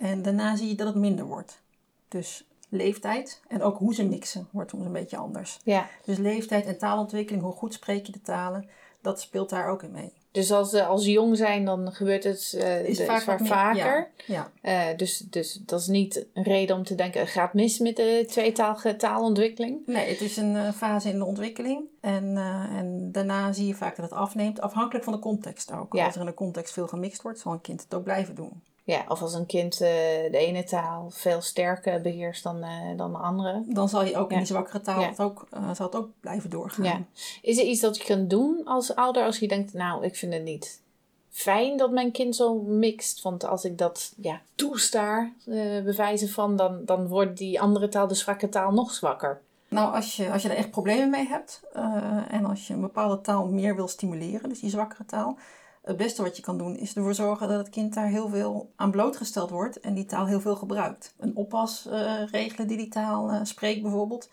En 0.00 0.22
daarna 0.22 0.56
zie 0.56 0.68
je 0.68 0.74
dat 0.74 0.86
het 0.86 0.96
minder 0.96 1.24
wordt. 1.24 1.62
Dus 2.08 2.44
leeftijd 2.68 3.40
en 3.48 3.62
ook 3.62 3.78
hoe 3.78 3.94
ze 3.94 4.04
mixen 4.04 4.48
wordt 4.50 4.70
soms 4.70 4.84
een 4.84 4.92
beetje 4.92 5.16
anders. 5.16 5.58
Ja. 5.64 5.88
Dus 6.04 6.18
leeftijd 6.18 6.66
en 6.66 6.78
taalontwikkeling, 6.78 7.44
hoe 7.44 7.52
goed 7.52 7.74
spreek 7.74 8.06
je 8.06 8.12
de 8.12 8.22
talen, 8.22 8.68
dat 9.00 9.20
speelt 9.20 9.50
daar 9.50 9.68
ook 9.68 9.82
in 9.82 9.90
mee. 9.90 10.12
Dus 10.32 10.52
als 10.52 10.70
ze 10.70 10.84
als 10.84 11.06
jong 11.06 11.36
zijn, 11.36 11.64
dan 11.64 11.92
gebeurt 11.92 12.24
het 12.24 12.54
uh, 12.56 12.88
is 12.88 13.02
vaak 13.04 13.22
vaak 13.22 13.46
vaker. 13.46 14.10
Ja. 14.26 14.50
ja. 14.62 14.90
Uh, 14.90 14.96
dus, 14.96 15.18
dus 15.18 15.60
dat 15.66 15.80
is 15.80 15.86
niet 15.86 16.26
een 16.34 16.42
reden 16.42 16.76
om 16.76 16.84
te 16.84 16.94
denken, 16.94 17.20
het 17.20 17.30
gaat 17.30 17.54
mis 17.54 17.78
met 17.78 17.96
de 17.96 18.24
tweetalige 18.28 18.96
taalontwikkeling? 18.96 19.86
Nee, 19.86 20.08
het 20.08 20.20
is 20.20 20.36
een 20.36 20.54
uh, 20.54 20.72
fase 20.72 21.08
in 21.08 21.18
de 21.18 21.24
ontwikkeling. 21.24 21.84
En, 22.00 22.36
en 22.76 23.08
daarna 23.12 23.52
zie 23.52 23.66
je 23.66 23.74
vaak 23.74 23.96
dat 23.96 24.10
het 24.10 24.18
afneemt, 24.18 24.60
afhankelijk 24.60 25.04
van 25.04 25.12
de 25.12 25.18
context 25.18 25.72
ook. 25.72 25.94
Ja. 25.94 26.04
Als 26.04 26.14
er 26.14 26.20
in 26.20 26.26
de 26.26 26.34
context 26.34 26.72
veel 26.72 26.88
gemixt 26.88 27.22
wordt, 27.22 27.38
zal 27.38 27.52
een 27.52 27.60
kind 27.60 27.82
het 27.82 27.94
ook 27.94 28.04
blijven 28.04 28.34
doen. 28.34 28.62
Ja, 28.90 29.04
of 29.08 29.22
als 29.22 29.34
een 29.34 29.46
kind 29.46 29.74
uh, 29.74 29.80
de 30.30 30.38
ene 30.38 30.64
taal 30.64 31.10
veel 31.10 31.40
sterker 31.40 32.00
beheerst 32.00 32.42
dan, 32.42 32.56
uh, 32.56 32.96
dan 32.96 33.12
de 33.12 33.18
andere. 33.18 33.62
Dan 33.66 33.88
zal 33.88 34.04
je 34.04 34.16
ook 34.16 34.30
in 34.30 34.36
die 34.36 34.46
zwakkere 34.46 34.80
taal 34.80 35.02
het 35.02 35.20
ook, 35.20 35.46
uh, 35.54 35.70
zal 35.74 35.86
het 35.86 35.96
ook 35.96 36.08
blijven 36.20 36.50
doorgaan. 36.50 36.84
Ja. 36.84 37.02
Is 37.42 37.58
er 37.58 37.64
iets 37.64 37.80
dat 37.80 37.96
je 37.96 38.04
kunt 38.04 38.30
doen 38.30 38.64
als 38.64 38.94
ouder 38.94 39.24
als 39.24 39.38
je 39.38 39.48
denkt, 39.48 39.72
nou, 39.72 40.04
ik 40.04 40.16
vind 40.16 40.32
het 40.32 40.42
niet 40.42 40.80
fijn 41.30 41.76
dat 41.76 41.90
mijn 41.90 42.12
kind 42.12 42.36
zo 42.36 42.54
mixt. 42.58 43.22
Want 43.22 43.44
als 43.44 43.64
ik 43.64 43.78
dat 43.78 44.12
ja, 44.16 44.40
toesta, 44.54 45.32
bewijzen 45.84 46.28
van, 46.28 46.56
dan, 46.56 46.84
dan 46.84 47.08
wordt 47.08 47.38
die 47.38 47.60
andere 47.60 47.88
taal, 47.88 48.06
de 48.06 48.14
zwakke 48.14 48.48
taal, 48.48 48.72
nog 48.72 48.92
zwakker. 48.92 49.40
Nou, 49.68 49.94
als 49.94 50.16
je, 50.16 50.32
als 50.32 50.42
je 50.42 50.48
er 50.48 50.56
echt 50.56 50.70
problemen 50.70 51.10
mee 51.10 51.26
hebt 51.26 51.62
en 52.28 52.44
als 52.44 52.66
je 52.66 52.74
een 52.74 52.80
bepaalde 52.80 53.20
taal 53.20 53.46
meer 53.46 53.76
wil 53.76 53.88
stimuleren, 53.88 54.48
dus 54.48 54.60
die 54.60 54.70
zwakkere 54.70 55.04
taal, 55.04 55.38
het 55.82 55.96
beste 55.96 56.22
wat 56.22 56.36
je 56.36 56.42
kan 56.42 56.58
doen 56.58 56.76
is 56.76 56.94
ervoor 56.94 57.14
zorgen 57.14 57.48
dat 57.48 57.58
het 57.58 57.68
kind 57.68 57.94
daar 57.94 58.08
heel 58.08 58.28
veel 58.28 58.72
aan 58.76 58.90
blootgesteld 58.90 59.50
wordt 59.50 59.80
en 59.80 59.94
die 59.94 60.04
taal 60.04 60.26
heel 60.26 60.40
veel 60.40 60.56
gebruikt. 60.56 61.14
Een 61.18 61.36
oppas 61.36 61.86
uh, 61.86 62.26
regelen 62.30 62.66
die 62.66 62.76
die 62.76 62.88
taal 62.88 63.32
uh, 63.32 63.40
spreekt 63.42 63.82
bijvoorbeeld. 63.82 64.30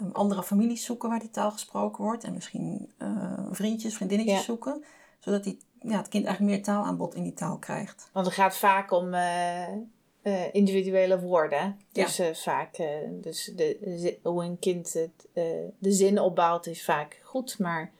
Um, 0.00 0.10
andere 0.12 0.42
families 0.42 0.84
zoeken 0.84 1.08
waar 1.08 1.20
die 1.20 1.30
taal 1.30 1.50
gesproken 1.50 2.04
wordt 2.04 2.24
en 2.24 2.32
misschien 2.32 2.92
uh, 2.98 3.38
vriendjes, 3.50 3.94
vriendinnetjes 3.94 4.44
zoeken. 4.44 4.84
Zodat 5.18 5.44
die, 5.44 5.58
ja, 5.80 5.96
het 5.96 6.08
kind 6.08 6.24
eigenlijk 6.24 6.56
meer 6.56 6.64
taalaanbod 6.64 7.14
in 7.14 7.22
die 7.22 7.34
taal 7.34 7.58
krijgt. 7.58 8.08
Want 8.12 8.26
het 8.26 8.34
gaat 8.34 8.56
vaak 8.56 8.90
om 8.90 9.14
individuele 10.52 11.20
woorden. 11.20 11.80
Dus 11.92 12.16
ja. 12.16 12.34
vaak, 12.34 12.76
dus 13.10 13.52
de, 13.56 14.18
hoe 14.22 14.44
een 14.44 14.58
kind 14.58 14.92
het, 14.92 15.28
de 15.78 15.92
zin 15.92 16.20
opbouwt 16.20 16.66
is 16.66 16.84
vaak 16.84 17.20
goed, 17.24 17.58
maar 17.58 17.92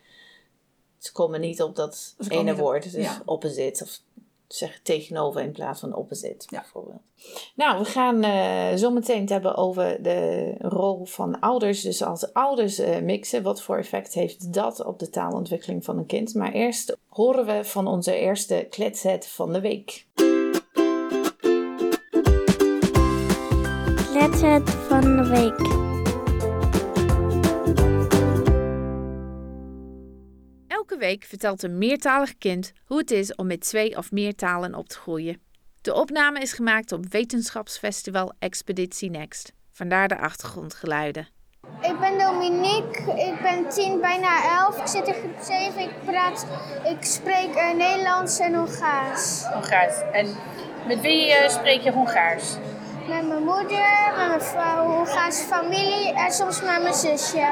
ze 1.00 1.12
komen 1.12 1.40
niet 1.40 1.62
op 1.62 1.76
dat 1.76 2.14
ene 2.28 2.56
woord, 2.56 2.92
dus 2.92 3.04
ja. 3.04 3.22
opposite 3.24 3.84
of 3.84 3.98
zeg 4.46 4.80
tegenover 4.82 5.40
in 5.40 5.52
plaats 5.52 5.80
van 5.80 5.94
opposite 5.94 6.46
ja. 6.48 6.60
bijvoorbeeld. 6.60 7.00
Nou, 7.54 7.78
we 7.78 7.84
gaan 7.84 8.24
uh, 8.24 8.74
zo 8.74 8.90
meteen 8.90 9.20
het 9.20 9.28
hebben 9.28 9.56
over 9.56 10.02
de 10.02 10.54
rol 10.58 11.04
van 11.04 11.40
ouders. 11.40 11.82
Dus 11.82 12.02
als 12.02 12.32
ouders 12.32 12.80
uh, 12.80 12.98
mixen, 12.98 13.42
wat 13.42 13.62
voor 13.62 13.76
effect 13.76 14.14
heeft 14.14 14.52
dat 14.52 14.84
op 14.84 14.98
de 14.98 15.10
taalontwikkeling 15.10 15.84
van 15.84 15.98
een 15.98 16.06
kind? 16.06 16.34
Maar 16.34 16.52
eerst 16.52 16.96
horen 17.08 17.46
we 17.46 17.64
van 17.64 17.86
onze 17.86 18.14
eerste 18.14 18.66
kletset 18.70 19.26
van 19.26 19.52
de 19.52 19.60
week. 19.60 20.06
Kletset 24.12 24.70
van 24.70 25.00
de 25.00 25.28
week. 25.28 25.89
Week 31.00 31.24
vertelt 31.24 31.62
een 31.62 31.78
meertalig 31.78 32.38
kind 32.38 32.72
hoe 32.84 32.98
het 32.98 33.10
is 33.10 33.34
om 33.34 33.46
met 33.46 33.60
twee 33.60 33.96
of 33.96 34.10
meer 34.10 34.34
talen 34.34 34.74
op 34.74 34.88
te 34.88 34.98
groeien. 34.98 35.40
De 35.80 35.94
opname 35.94 36.40
is 36.40 36.52
gemaakt 36.52 36.92
op 36.92 37.06
wetenschapsfestival 37.08 38.32
Expeditie 38.38 39.10
Next. 39.10 39.52
Vandaar 39.72 40.08
de 40.08 40.18
achtergrondgeluiden. 40.18 41.28
Ik 41.80 41.98
ben 42.00 42.18
Dominique, 42.18 43.12
ik 43.16 43.42
ben 43.42 43.68
tien, 43.68 44.00
bijna 44.00 44.58
elf. 44.58 44.78
Ik 44.78 44.86
zit 44.86 45.06
in 45.06 45.14
groep 45.14 45.38
7, 45.42 45.80
ik 45.80 45.92
praat, 46.04 46.46
ik 46.84 47.04
spreek 47.04 47.54
uh, 47.54 47.74
Nederlands 47.74 48.38
en 48.38 48.54
Hongaars. 48.54 49.44
Hongaars. 49.44 50.00
En 50.12 50.36
met 50.86 51.00
wie 51.00 51.28
uh, 51.28 51.48
spreek 51.48 51.80
je 51.80 51.92
Hongaars? 51.92 52.56
Met 53.10 53.28
mijn 53.28 53.42
moeder, 53.42 54.12
met 54.16 54.28
mijn 54.28 54.40
vrouw, 54.40 54.84
Hongaarse 54.84 55.44
familie 55.44 56.14
en 56.14 56.32
soms 56.32 56.62
met 56.62 56.82
mijn 56.82 56.94
zusje. 56.94 57.46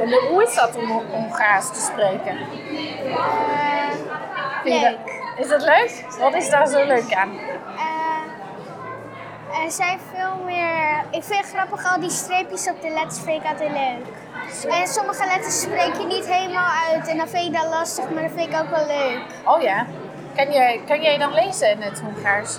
En 0.00 0.12
hoe 0.28 0.42
is 0.42 0.54
dat 0.54 0.76
om 0.76 0.90
Hongaars 0.90 1.68
te 1.68 1.80
spreken? 1.80 2.38
Uh, 4.64 4.64
leuk. 4.64 4.98
Is 5.36 5.48
dat 5.48 5.62
leuk? 5.62 6.04
Wat 6.18 6.34
is 6.34 6.50
daar 6.50 6.66
zo 6.66 6.84
leuk 6.84 7.14
aan? 7.14 7.32
Uh, 7.32 7.40
er 9.64 9.70
zijn 9.70 10.00
veel 10.14 10.36
meer... 10.44 11.04
Ik 11.10 11.24
vind 11.24 11.40
het 11.40 11.50
grappig, 11.54 11.92
al 11.92 12.00
die 12.00 12.10
streepjes 12.10 12.68
op 12.68 12.82
de 12.82 12.88
letters 12.88 13.20
vind 13.20 13.42
ik 13.42 13.48
altijd 13.50 13.70
leuk. 13.70 14.06
En 14.72 14.86
sommige 14.86 15.26
letters 15.26 15.60
spreek 15.60 15.94
je 15.94 16.06
niet 16.06 16.26
helemaal 16.26 16.70
uit 16.90 17.08
en 17.08 17.16
dan 17.16 17.28
vind 17.28 17.46
ik 17.46 17.52
dat 17.60 17.68
lastig, 17.70 18.10
maar 18.10 18.22
dat 18.22 18.32
vind 18.34 18.52
ik 18.52 18.60
ook 18.60 18.70
wel 18.70 18.86
leuk. 18.86 19.22
Oh 19.44 19.62
ja? 19.62 19.86
Kan 20.36 20.52
jij, 20.52 20.80
kan 20.86 21.02
jij 21.02 21.18
dan 21.18 21.32
lezen 21.32 21.70
in 21.70 21.82
het 21.82 22.00
Hongaars? 22.00 22.58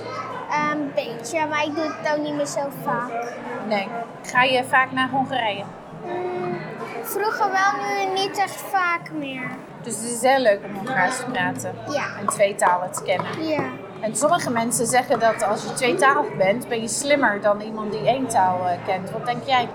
Een 0.54 0.92
beetje, 0.96 1.48
maar 1.48 1.64
ik 1.64 1.76
doe 1.76 1.84
het 1.84 2.14
ook 2.14 2.24
niet 2.24 2.36
meer 2.36 2.46
zo 2.46 2.62
vaak. 2.84 3.34
Nee. 3.68 3.88
Ga 4.22 4.44
je 4.44 4.64
vaak 4.64 4.92
naar 4.92 5.10
Hongarije? 5.10 5.64
Mm, 6.06 6.58
vroeger 7.04 7.52
wel, 7.52 7.72
nu 7.82 8.22
niet 8.22 8.38
echt 8.38 8.62
vaak 8.62 9.12
meer. 9.12 9.50
Dus 9.82 9.96
het 9.96 10.04
is 10.04 10.22
heel 10.22 10.40
leuk 10.40 10.60
om 10.66 10.76
Hongaars 10.76 11.18
te 11.18 11.26
praten. 11.26 11.76
Ja. 11.90 12.06
En 12.20 12.28
twee 12.28 12.56
talen 12.56 12.92
te 12.92 13.04
kennen. 13.04 13.48
Ja. 13.48 13.64
En 14.02 14.16
sommige 14.16 14.52
mensen 14.52 14.88
zeggen 14.88 15.20
dat 15.20 15.44
als 15.44 15.64
je 15.64 15.74
tweetalig 15.74 16.38
bent, 16.38 16.68
ben 16.68 16.82
je 16.82 16.88
slimmer 16.88 17.42
dan 17.42 17.62
iemand 17.62 17.92
die 17.92 18.08
één 18.08 18.28
taal 18.28 18.60
uh, 18.60 18.72
kent. 18.86 19.12
Wat 19.12 19.26
denk 19.26 19.44
jij? 19.44 19.70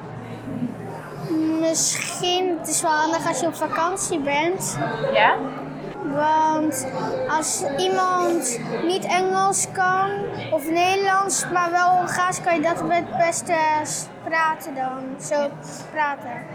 Mm, 1.28 1.60
misschien, 1.60 2.58
het 2.58 2.68
is 2.68 2.82
wel 2.82 2.90
handig 2.90 3.28
als 3.28 3.40
je 3.40 3.46
op 3.46 3.54
vakantie 3.54 4.18
bent. 4.18 4.78
Ja? 5.12 5.36
Want 6.14 6.86
als 7.28 7.64
iemand 7.76 8.60
niet 8.82 9.04
Engels 9.04 9.66
kan 9.72 10.10
of 10.50 10.70
Nederlands, 10.70 11.46
maar 11.52 11.70
wel 11.70 11.88
Hongaars, 11.96 12.40
kan 12.40 12.54
je 12.54 12.60
dat 12.60 12.80
het 12.88 13.16
beste 13.16 13.54
praten 14.24 14.74
dan. 14.74 15.20
Zo 15.20 15.48
praten. 15.92 16.46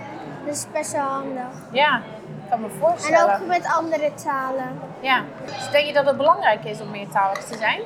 Dat 0.46 0.56
is 0.56 0.66
best 0.72 0.92
wel 0.92 1.02
handig. 1.02 1.44
Ja, 1.72 1.98
ik 2.44 2.50
kan 2.50 2.60
me 2.62 2.68
En 2.68 2.72
voorstellen. 2.80 3.34
ook 3.42 3.48
met 3.48 3.66
andere 3.78 4.12
talen. 4.24 4.80
Ja. 5.00 5.22
Dus 5.46 5.70
denk 5.72 5.86
je 5.88 5.94
dat 5.94 6.06
het 6.06 6.18
belangrijk 6.18 6.64
is 6.64 6.82
om 6.82 6.90
meertalig 6.92 7.44
te 7.44 7.58
zijn? 7.58 7.82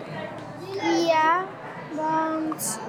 Ja, 1.07 1.39
want 1.91 2.79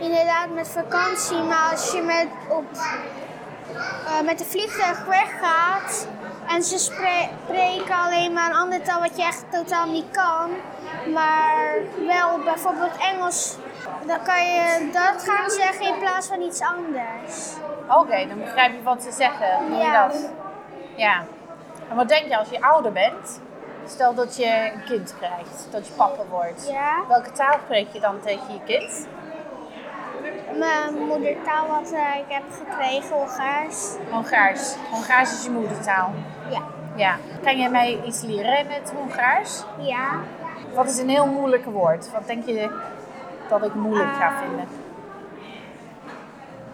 inderdaad 0.00 0.46
met 0.54 0.68
vakantie, 0.68 1.42
maar 1.42 1.68
als 1.70 1.92
je 1.92 2.02
met, 2.02 2.26
op, 2.48 2.64
eh, 4.06 4.20
met 4.24 4.38
de 4.38 4.44
vliegtuig 4.44 5.04
weggaat 5.04 6.08
en 6.48 6.62
ze 6.62 6.78
spre- 6.78 7.28
spreken 7.44 7.94
alleen 7.94 8.32
maar 8.32 8.50
een 8.50 8.56
andere 8.56 8.82
taal 8.82 9.00
wat 9.00 9.16
je 9.16 9.22
echt 9.22 9.44
totaal 9.50 9.86
niet 9.86 10.10
kan, 10.10 10.50
maar 11.12 11.74
wel 12.06 12.38
bijvoorbeeld 12.44 12.96
Engels, 12.96 13.56
dan 14.06 14.18
kan 14.22 14.44
je 14.44 14.88
dat 14.92 15.28
gaan 15.28 15.50
zeggen 15.50 15.86
in 15.86 15.98
plaats 15.98 16.26
van 16.26 16.40
iets 16.40 16.60
anders. 16.60 17.52
Oké, 17.88 18.26
dan 18.28 18.38
begrijp 18.38 18.72
je 18.72 18.82
wat 18.82 19.02
ze 19.02 19.10
zeggen. 19.12 19.68
Doe 19.68 19.76
Ja. 19.78 20.06
dat? 20.08 20.30
Ja. 20.96 21.24
En 21.90 21.96
wat 21.96 22.08
denk 22.08 22.26
je 22.28 22.38
als 22.38 22.48
je 22.48 22.62
ouder 22.62 22.92
bent? 22.92 23.40
Stel 23.88 24.14
dat 24.14 24.36
je 24.36 24.70
een 24.74 24.84
kind 24.84 25.14
krijgt, 25.18 25.68
dat 25.70 25.86
je 25.86 25.92
papa 25.92 26.22
wordt. 26.30 26.68
Ja, 26.70 27.02
Welke 27.08 27.32
taal 27.32 27.58
spreek 27.64 27.86
je 27.92 28.00
dan 28.00 28.20
tegen 28.20 28.52
je 28.52 28.60
kind? 28.64 29.06
mijn 30.58 30.94
moedertaal 31.06 31.66
wat 31.66 31.92
eh, 31.92 32.16
ik 32.18 32.24
heb 32.28 32.42
gekregen, 32.66 33.16
Hongaars. 33.16 33.94
Hongaars. 34.10 34.74
Hongaars 34.90 35.32
is 35.32 35.44
je 35.44 35.50
moedertaal. 35.50 36.10
Ja. 36.50 36.60
Ja. 36.96 37.16
Kan 37.42 37.58
jij 37.58 37.70
mij 37.70 38.00
iets 38.04 38.22
leren 38.22 38.58
in 38.58 38.66
het 38.68 38.92
Hongaars? 38.96 39.62
Ja. 39.78 40.20
Wat 40.74 40.88
is 40.88 40.98
een 40.98 41.08
heel 41.08 41.26
moeilijk 41.26 41.64
woord? 41.64 42.10
Wat 42.12 42.26
denk 42.26 42.46
je 42.46 42.70
dat 43.48 43.64
ik 43.64 43.74
moeilijk 43.74 44.14
ga 44.14 44.26
Ah. 44.26 44.38
vinden? 44.38 44.68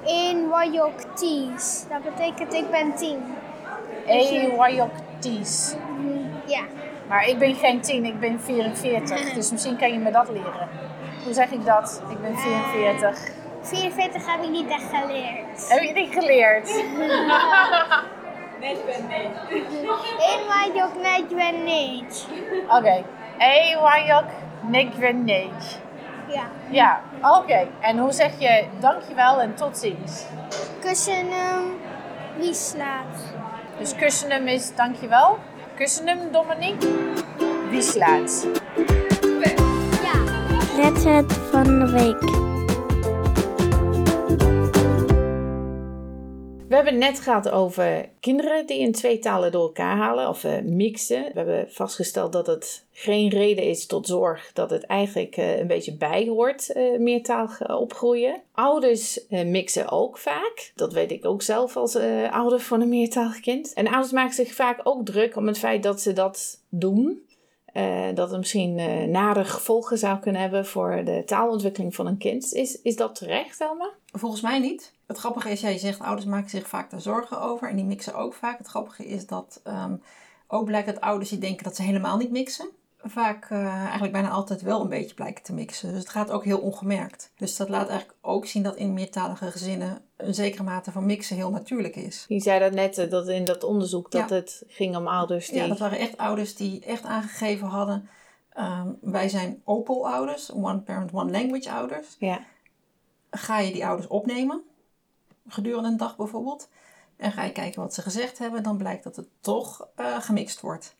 In 0.04 0.48
Wajok. 0.48 0.98
Dat 1.88 2.02
betekent 2.02 2.52
ik 2.54 2.70
ben 2.70 2.94
tien. 2.94 3.34
Ewajoktis. 4.06 5.74
Ja. 6.46 6.60
Maar 7.08 7.26
ik 7.28 7.38
ben 7.38 7.54
geen 7.54 7.80
10, 7.80 8.04
ik 8.04 8.20
ben 8.20 8.40
44. 8.40 9.32
Dus 9.34 9.50
misschien 9.50 9.76
kan 9.76 9.92
je 9.92 9.98
me 9.98 10.10
dat 10.10 10.28
leren. 10.28 10.68
Hoe 11.24 11.32
zeg 11.32 11.50
ik 11.50 11.64
dat? 11.64 12.02
Ik 12.10 12.20
ben 12.20 12.36
44. 12.38 13.18
44 13.62 14.32
heb 14.32 14.42
ik 14.42 14.50
niet 14.50 14.68
echt 14.70 14.84
geleerd. 14.92 15.68
Heb 15.68 15.82
je 15.82 15.92
niet 15.92 16.12
geleerd? 16.12 16.68
Net 18.62 18.84
ben 21.34 21.64
niet. 21.64 22.26
Oké. 22.68 23.04
Ewajok 23.38 24.24
nikwenej. 24.60 25.50
Ja. 26.28 26.42
Ja, 26.70 27.00
oké. 27.22 27.66
En 27.80 27.98
hoe 27.98 28.12
zeg 28.12 28.32
je 28.38 28.64
dankjewel 28.80 29.40
en 29.40 29.54
tot 29.54 29.78
ziens? 29.78 30.24
Kussen 30.80 31.30
hem 31.30 31.80
wie 32.36 32.54
slaat. 32.54 33.34
Dus 33.78 33.94
kussenem 33.94 34.46
is 34.46 34.74
dankjewel. 34.74 35.38
Kussenem, 35.76 36.32
Dominique. 36.32 36.88
Wie 37.70 37.82
slaat? 37.82 38.46
Ja. 40.02 40.18
Letter 40.76 41.24
van 41.50 41.78
de 41.78 41.90
week. 41.90 42.51
Hebben 46.82 47.02
het 47.02 47.12
net 47.12 47.22
gehad 47.24 47.50
over 47.50 48.08
kinderen 48.20 48.66
die 48.66 48.78
in 48.78 48.92
twee 48.92 49.18
talen 49.18 49.52
door 49.52 49.62
elkaar 49.62 49.96
halen 49.96 50.28
of 50.28 50.44
eh, 50.44 50.60
mixen. 50.62 51.22
We 51.22 51.32
hebben 51.34 51.70
vastgesteld 51.70 52.32
dat 52.32 52.46
het 52.46 52.84
geen 52.92 53.28
reden 53.28 53.64
is 53.64 53.86
tot 53.86 54.06
zorg, 54.06 54.50
dat 54.52 54.70
het 54.70 54.84
eigenlijk 54.84 55.36
eh, 55.36 55.58
een 55.58 55.66
beetje 55.66 55.96
bijhoort, 55.96 56.72
eh 56.72 56.98
meertalig 56.98 57.78
opgroeien. 57.78 58.40
Ouders 58.52 59.20
mixen 59.28 59.90
ook 59.90 60.18
vaak. 60.18 60.72
Dat 60.74 60.92
weet 60.92 61.10
ik 61.10 61.24
ook 61.24 61.42
zelf 61.42 61.76
als 61.76 61.96
ouder 62.30 62.60
van 62.60 62.80
een 62.80 62.88
meertalig 62.88 63.40
kind. 63.40 63.72
En 63.72 63.86
ouders 63.86 64.12
maken 64.12 64.34
zich 64.34 64.54
vaak 64.54 64.80
ook 64.82 65.04
druk 65.04 65.36
om 65.36 65.46
het 65.46 65.58
feit 65.58 65.82
dat 65.82 66.00
ze 66.00 66.12
dat 66.12 66.60
doen. 66.68 67.22
Eh, 67.72 68.08
dat 68.14 68.30
het 68.30 68.38
misschien 68.38 68.78
eh 68.78 69.08
nare 69.08 69.44
gevolgen 69.44 69.98
zou 69.98 70.18
kunnen 70.18 70.40
hebben 70.40 70.66
voor 70.66 71.04
de 71.04 71.22
taalontwikkeling 71.26 71.94
van 71.94 72.06
een 72.06 72.18
kind. 72.18 72.52
Is, 72.52 72.82
is 72.82 72.96
dat 72.96 73.14
terecht, 73.14 73.60
Elma? 73.60 73.90
Volgens 74.12 74.40
mij 74.40 74.58
niet. 74.58 74.92
Het 75.06 75.18
grappige 75.18 75.50
is, 75.50 75.60
jij 75.60 75.78
zegt 75.78 76.00
ouders 76.00 76.26
maken 76.26 76.50
zich 76.50 76.68
vaak 76.68 76.90
daar 76.90 77.00
zorgen 77.00 77.40
over 77.40 77.68
en 77.68 77.76
die 77.76 77.84
mixen 77.84 78.14
ook 78.14 78.34
vaak. 78.34 78.58
Het 78.58 78.66
grappige 78.66 79.06
is 79.06 79.26
dat 79.26 79.60
ehm, 79.64 79.96
ook 80.46 80.64
blijkt 80.64 80.86
dat 80.86 81.00
ouders 81.00 81.30
die 81.30 81.38
denken 81.38 81.64
dat 81.64 81.76
ze 81.76 81.82
helemaal 81.82 82.16
niet 82.16 82.30
mixen, 82.30 82.68
vaak 83.02 83.50
eh, 83.50 83.66
eigenlijk 83.66 84.12
bijna 84.12 84.30
altijd 84.30 84.62
wel 84.62 84.80
een 84.80 84.88
beetje 84.88 85.14
blijken 85.14 85.42
te 85.42 85.52
mixen. 85.52 85.88
Dus 85.88 85.98
het 85.98 86.08
gaat 86.08 86.30
ook 86.30 86.44
heel 86.44 86.58
ongemerkt. 86.58 87.32
Dus 87.36 87.56
dat 87.56 87.68
laat 87.68 87.88
eigenlijk 87.88 88.18
ook 88.20 88.46
zien 88.46 88.62
dat 88.62 88.76
in 88.76 88.92
meertalige 88.92 89.50
gezinnen 89.50 90.02
een 90.26 90.34
zekere 90.34 90.62
mate 90.62 90.92
van 90.92 91.06
mixen 91.06 91.36
heel 91.36 91.50
natuurlijk 91.50 91.96
is. 91.96 92.24
Je 92.28 92.40
zei 92.40 92.60
dat 92.60 92.72
net, 92.72 92.98
eh, 92.98 93.10
dat 93.10 93.28
in 93.28 93.44
dat 93.44 93.64
onderzoek, 93.64 94.10
dat 94.10 94.28
Ja. 94.28 94.34
het 94.36 94.62
ging 94.68 94.96
om 94.96 95.08
ouders 95.08 95.46
die... 95.48 95.56
Ja, 95.56 95.66
dat 95.66 95.78
waren 95.78 95.98
echt 95.98 96.16
ouders 96.16 96.54
die 96.56 96.84
echt 96.84 97.04
aangegeven 97.04 97.66
hadden. 97.68 98.08
ehm, 98.52 98.88
wij 99.00 99.28
zijn 99.28 99.60
OPAL-ouders, 99.64 100.52
One 100.52 100.78
Parent, 100.80 101.12
One 101.12 101.30
Language 101.30 101.70
ouders. 101.70 102.16
Ja. 102.18 102.40
ga 103.30 103.58
je 103.58 103.72
die 103.72 103.86
ouders 103.86 104.08
opnemen, 104.08 104.62
gedurende 105.48 105.88
een 105.88 105.96
dag 105.96 106.16
bijvoorbeeld, 106.16 106.68
en 107.16 107.32
ga 107.32 107.42
je 107.44 107.52
kijken 107.52 107.80
wat 107.82 107.94
ze 107.94 108.02
gezegd 108.02 108.38
hebben, 108.38 108.62
dan 108.62 108.76
blijkt 108.76 109.04
dat 109.04 109.16
het 109.16 109.28
toch 109.40 109.88
eh, 109.94 110.20
gemixt 110.20 110.60
wordt. 110.60 110.96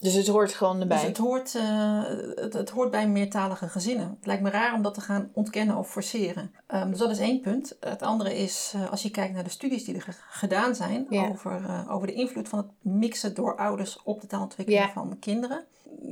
Dus 0.00 0.14
het 0.14 0.26
hoort 0.26 0.52
gewoon 0.52 0.80
erbij. 0.80 0.96
Dus 0.98 1.06
het 1.06 1.16
hoort, 1.16 1.54
eh, 1.54 2.02
het, 2.34 2.52
het 2.52 2.70
hoort 2.70 2.90
bij 2.90 3.08
meertalige 3.08 3.68
gezinnen. 3.68 4.08
Het 4.16 4.26
lijkt 4.26 4.42
me 4.42 4.50
raar 4.50 4.74
om 4.74 4.82
dat 4.82 4.94
te 4.94 5.00
gaan 5.00 5.30
ontkennen 5.32 5.76
of 5.76 5.90
forceren. 5.90 6.54
Ehm, 6.66 6.90
dus 6.90 6.98
dat 6.98 7.10
is 7.10 7.18
één 7.18 7.40
punt. 7.40 7.76
Het 7.80 8.02
andere 8.02 8.36
is, 8.36 8.72
eh, 8.74 8.90
als 8.90 9.02
je 9.02 9.10
kijkt 9.10 9.34
naar 9.34 9.44
de 9.44 9.50
studies 9.50 9.84
die 9.84 9.94
er 9.94 10.02
ge- 10.02 10.12
gedaan 10.30 10.74
zijn 10.74 11.06
Ja. 11.10 11.28
over, 11.28 11.64
eh, 11.64 11.90
over 11.90 12.06
de 12.06 12.12
invloed 12.12 12.48
van 12.48 12.58
het 12.58 12.68
mixen 12.92 13.34
door 13.34 13.56
ouders 13.56 14.02
op 14.02 14.20
de 14.20 14.26
taalontwikkeling 14.26 14.84
Ja. 14.84 14.92
van 14.92 15.16
kinderen. 15.18 15.64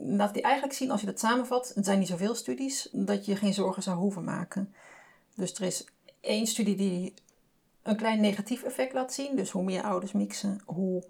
Laat 0.07 0.35
die 0.35 0.43
eigenlijk 0.43 0.75
zien, 0.75 0.91
als 0.91 1.01
je 1.01 1.07
dat 1.07 1.19
samenvat, 1.19 1.73
het 1.75 1.85
zijn 1.85 1.99
niet 1.99 2.09
zoveel 2.09 2.35
studies, 2.35 2.89
dat 2.93 3.27
je 3.27 3.37
geen 3.37 3.55
zorgen 3.55 3.83
zou 3.83 3.97
hoeven 3.97 4.25
maken. 4.25 4.75
Dus 5.35 5.55
er 5.55 5.63
is 5.67 5.85
één 6.21 6.47
studie 6.47 6.77
die 6.77 7.15
een 7.83 7.97
klein 7.97 8.21
negatief 8.21 8.63
effect 8.63 8.93
laat 8.93 9.13
zien. 9.13 9.37
Dus 9.37 9.51
hoe 9.51 9.63
meer 9.65 9.83
ouders 9.83 10.13
mixen, 10.13 10.61
hoe 10.65 11.03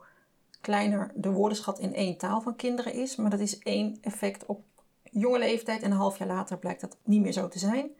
kleiner 0.60 1.12
de 1.14 1.30
woordenschat 1.30 1.78
in 1.78 1.94
één 1.94 2.16
taal 2.16 2.40
van 2.40 2.56
kinderen 2.56 2.92
is. 2.92 3.16
Maar 3.16 3.30
dat 3.30 3.40
is 3.40 3.58
één 3.58 3.98
effect 4.00 4.46
op 4.46 4.64
jonge 5.02 5.38
leeftijd 5.38 5.82
en 5.82 5.90
een 5.90 5.96
half 5.96 6.18
jaar 6.18 6.28
later 6.28 6.58
blijkt 6.58 6.80
dat 6.80 6.96
niet 7.04 7.22
meer 7.22 7.32
zo 7.32 7.48
te 7.48 7.58
zijn. 7.58 7.90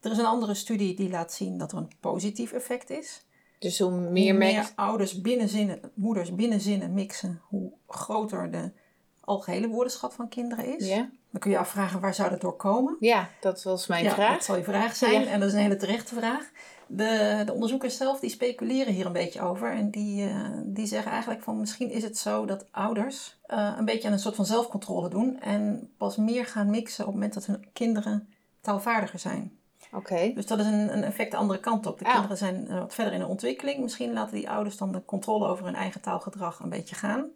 Er 0.00 0.10
is 0.10 0.18
een 0.18 0.24
andere 0.24 0.54
studie 0.54 0.96
die 0.96 1.10
laat 1.10 1.32
zien 1.32 1.58
dat 1.58 1.72
er 1.72 1.78
een 1.78 1.92
positief 2.00 2.52
effect 2.52 2.90
is. 2.90 3.26
Dus 3.58 3.78
hoe 3.78 3.90
meer 3.90 4.30
Hoe 4.30 4.38
meer 4.38 4.72
ouders 4.74 5.20
binnen 5.20 5.48
zinnen, 5.48 5.80
moeders 5.94 6.34
binnen 6.34 6.60
zinnen 6.60 6.94
mixen, 6.94 7.40
hoe 7.48 7.72
groter 7.86 8.50
de 8.50 8.72
algehele 9.20 9.68
woordenschat 9.68 10.14
van 10.14 10.28
kinderen 10.28 10.76
is. 10.78 10.88
Ja? 10.88 11.10
Dan 11.30 11.40
kun 11.40 11.50
je 11.50 11.58
afvragen 11.58 12.00
waar 12.00 12.14
zou 12.14 12.30
dat 12.30 12.40
door 12.40 12.56
komen? 12.56 12.96
ja, 13.00 13.28
dat 13.40 13.62
was 13.62 13.86
mijn 13.86 14.04
ja, 14.04 14.10
vraag. 14.14 14.32
dat 14.32 14.44
zal 14.44 14.56
je 14.56 14.64
vraag 14.64 14.96
zijn 14.96 15.20
Ja. 15.22 15.26
en 15.26 15.40
dat 15.40 15.48
is 15.48 15.54
een 15.54 15.60
hele 15.60 15.76
terechte 15.76 16.14
vraag. 16.14 16.50
De, 16.86 17.42
de 17.46 17.52
onderzoekers 17.52 17.96
zelf 17.96 18.20
die 18.20 18.30
speculeren 18.30 18.92
hier 18.92 19.06
een 19.06 19.12
beetje 19.12 19.40
over 19.40 19.72
en 19.72 19.90
die, 19.90 20.28
eh, 20.28 20.34
die 20.64 20.86
zeggen 20.86 21.10
eigenlijk 21.12 21.42
van 21.42 21.58
misschien 21.60 21.90
is 21.90 22.02
het 22.02 22.18
zo 22.18 22.44
dat 22.46 22.64
ouders 22.70 23.38
eh, 23.46 23.74
een 23.78 23.84
beetje 23.84 24.06
aan 24.08 24.12
een 24.14 24.18
soort 24.20 24.34
van 24.34 24.46
zelfcontrole 24.46 25.08
doen 25.08 25.40
en 25.40 25.90
pas 25.96 26.16
meer 26.16 26.46
gaan 26.46 26.70
mixen 26.70 27.00
op 27.06 27.12
het 27.12 27.14
moment 27.14 27.34
dat 27.34 27.46
hun 27.46 27.68
kinderen 27.72 28.28
taalvaardiger 28.60 29.18
zijn. 29.18 29.56
Oké. 29.92 30.32
Dus 30.34 30.46
dat 30.46 30.58
is 30.58 30.66
een, 30.66 30.92
een 30.96 31.02
effect 31.04 31.30
de 31.30 31.36
andere 31.36 31.60
kant 31.60 31.86
op. 31.86 31.98
De 31.98 32.04
Ah. 32.04 32.12
kinderen 32.12 32.36
zijn 32.36 32.68
eh, 32.68 32.78
wat 32.78 32.94
verder 32.94 33.12
in 33.12 33.18
de 33.18 33.26
ontwikkeling. 33.26 33.78
Misschien 33.80 34.12
laten 34.12 34.34
die 34.34 34.50
ouders 34.50 34.76
dan 34.76 34.92
de 34.92 35.04
controle 35.04 35.46
over 35.48 35.64
hun 35.64 35.74
eigen 35.74 36.00
taalgedrag 36.00 36.58
een 36.60 36.68
beetje 36.68 36.94
gaan. 36.94 37.26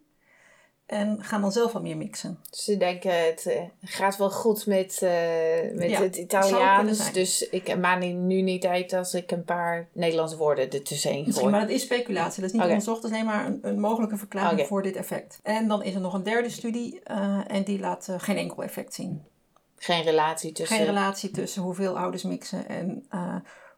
En 0.93 1.25
gaan 1.25 1.41
dan 1.41 1.53
zelf 1.53 1.73
wat 1.73 1.83
meer 1.83 1.97
mixen. 1.97 2.39
Dus 2.51 2.65
ze 2.65 2.77
denken, 2.77 3.25
het 3.27 3.47
eh, 3.47 3.63
gaat 3.83 4.17
wel 4.17 4.31
goed 4.31 4.67
met, 4.67 4.99
eh, 5.03 5.11
met 5.75 5.91
Ja, 5.91 6.01
het 6.03 6.17
Italiaans. 6.17 7.13
Dus 7.13 7.49
ik 7.49 7.79
maak 7.79 8.01
nu 8.01 8.41
niet 8.41 8.67
uit 8.67 8.93
als 8.93 9.15
ik 9.15 9.31
een 9.31 9.45
paar 9.45 9.89
Nederlandse 9.93 10.37
woorden 10.37 10.69
Misschien, 11.25 11.33
gooi. 11.33 11.51
maar 11.51 11.61
dat 11.61 11.71
is 11.71 11.83
speculatie. 11.83 12.41
Dat 12.41 12.45
is 12.45 12.53
niet 12.53 12.61
Oké. 12.63 12.71
onderzocht. 12.71 13.03
Dat 13.03 13.11
is 13.11 13.17
alleen 13.17 13.29
maar 13.29 13.47
een, 13.47 13.59
een 13.63 13.81
mogelijke 13.81 14.17
verklaring 14.17 14.67
voor 14.67 14.83
dit 14.83 14.97
effect. 14.97 15.41
En 15.43 15.69
dan 15.69 15.83
is 15.83 15.95
er 15.95 16.01
nog 16.01 16.15
een 16.15 16.23
derde 16.23 16.51
studie. 16.51 17.01
eh, 17.03 17.41
en 17.47 17.63
die 17.63 17.79
laat 17.79 18.09
geen 18.17 18.37
enkel 18.37 18.63
effect 18.63 18.95
zien. 18.95 19.23
Geen 19.77 20.03
relatie 20.03 20.53
tussen... 20.53 20.77
Geen 20.77 20.87
relatie 20.87 21.31
tussen 21.31 21.63
hoeveel 21.63 21.99
ouders 21.99 22.23
mixen 22.23 22.69
en 22.69 23.07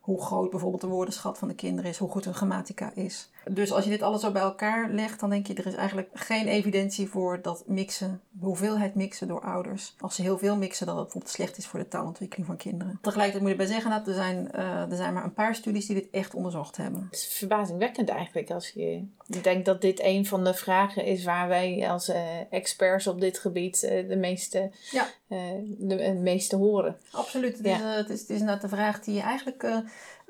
hoe 0.01 0.23
groot 0.23 0.51
bijvoorbeeld 0.51 0.81
de 0.83 0.89
woordenschat 0.89 1.39
van 1.39 1.49
de 1.49 1.55
kinderen 1.55 1.91
is. 1.91 1.99
Hoe 1.99 2.11
goed 2.11 2.25
hun 2.25 2.35
grammatica 2.35 2.93
is. 2.95 3.31
Dus 3.51 3.73
als 3.73 3.85
je 3.85 3.91
dit 3.91 4.03
alles 4.03 4.21
zo 4.21 4.31
bij 4.31 4.43
elkaar 4.43 4.91
legt, 4.91 5.21
dan 5.21 5.31
denk 5.31 5.47
je 5.47 5.55
er 5.55 5.67
is 5.67 5.75
eigenlijk 5.75 6.09
geen 6.15 6.47
evidentie 6.47 7.09
voor 7.09 7.43
dat 7.43 7.63
mixen, 7.67 8.21
de 8.31 8.45
hoeveelheid 8.45 8.95
mixen 8.95 9.29
door 9.29 9.41
ouders, 9.41 9.95
als 10.01 10.15
ze 10.15 10.23
heel 10.23 10.39
veel 10.39 10.57
mixen, 10.57 10.87
dat 10.87 10.95
het 10.95 11.05
bijvoorbeeld 11.05 11.35
slecht 11.35 11.57
is 11.57 11.67
voor 11.67 11.79
de 11.79 11.89
taalontwikkeling 11.89 12.47
van 12.47 12.57
kinderen. 12.57 12.99
Tegelijkertijd 13.03 13.43
moet 13.43 13.51
je 13.51 13.57
bij 13.57 13.67
zeggen 13.67 13.91
dat 13.91 14.07
er 14.07 14.15
zijn, 14.15 14.49
uh, 14.55 14.91
er 14.91 14.97
zijn 14.97 15.15
maar 15.15 15.25
een 15.25 15.33
paar 15.33 15.55
studies 15.55 15.87
die 15.87 15.95
dit 15.97 16.09
echt 16.11 16.35
onderzocht 16.35 16.77
hebben. 16.77 17.07
Het 17.11 17.19
is 17.19 17.27
verbazingwekkend 17.27 18.09
eigenlijk 18.09 18.51
als 18.51 18.69
je 18.69 19.05
denkt 19.43 19.65
dat 19.65 19.81
dit 19.81 20.01
een 20.03 20.27
van 20.27 20.45
de 20.45 20.55
vragen 20.55 21.05
is 21.05 21.25
waar 21.25 21.49
wij 21.49 21.91
als 21.91 22.09
uh, 22.09 22.17
experts 22.51 23.07
op 23.07 23.21
dit 23.21 23.39
gebied 23.39 23.83
uh, 23.83 24.09
de, 24.09 24.17
meeste, 24.17 24.71
ja. 24.91 25.07
de, 25.29 25.77
de, 25.79 26.19
meeste 26.23 26.57
horen. 26.57 26.97
Absoluut. 27.11 27.57
Het, 27.57 27.67
ja. 27.67 27.75
is, 27.75 27.97
het, 27.97 28.11
is, 28.11 28.21
het 28.21 28.31
is 28.31 28.39
inderdaad 28.39 28.63
de 28.63 28.77
vraag 28.77 29.01
die 29.01 29.15
je 29.15 29.21
eigenlijk 29.21 29.65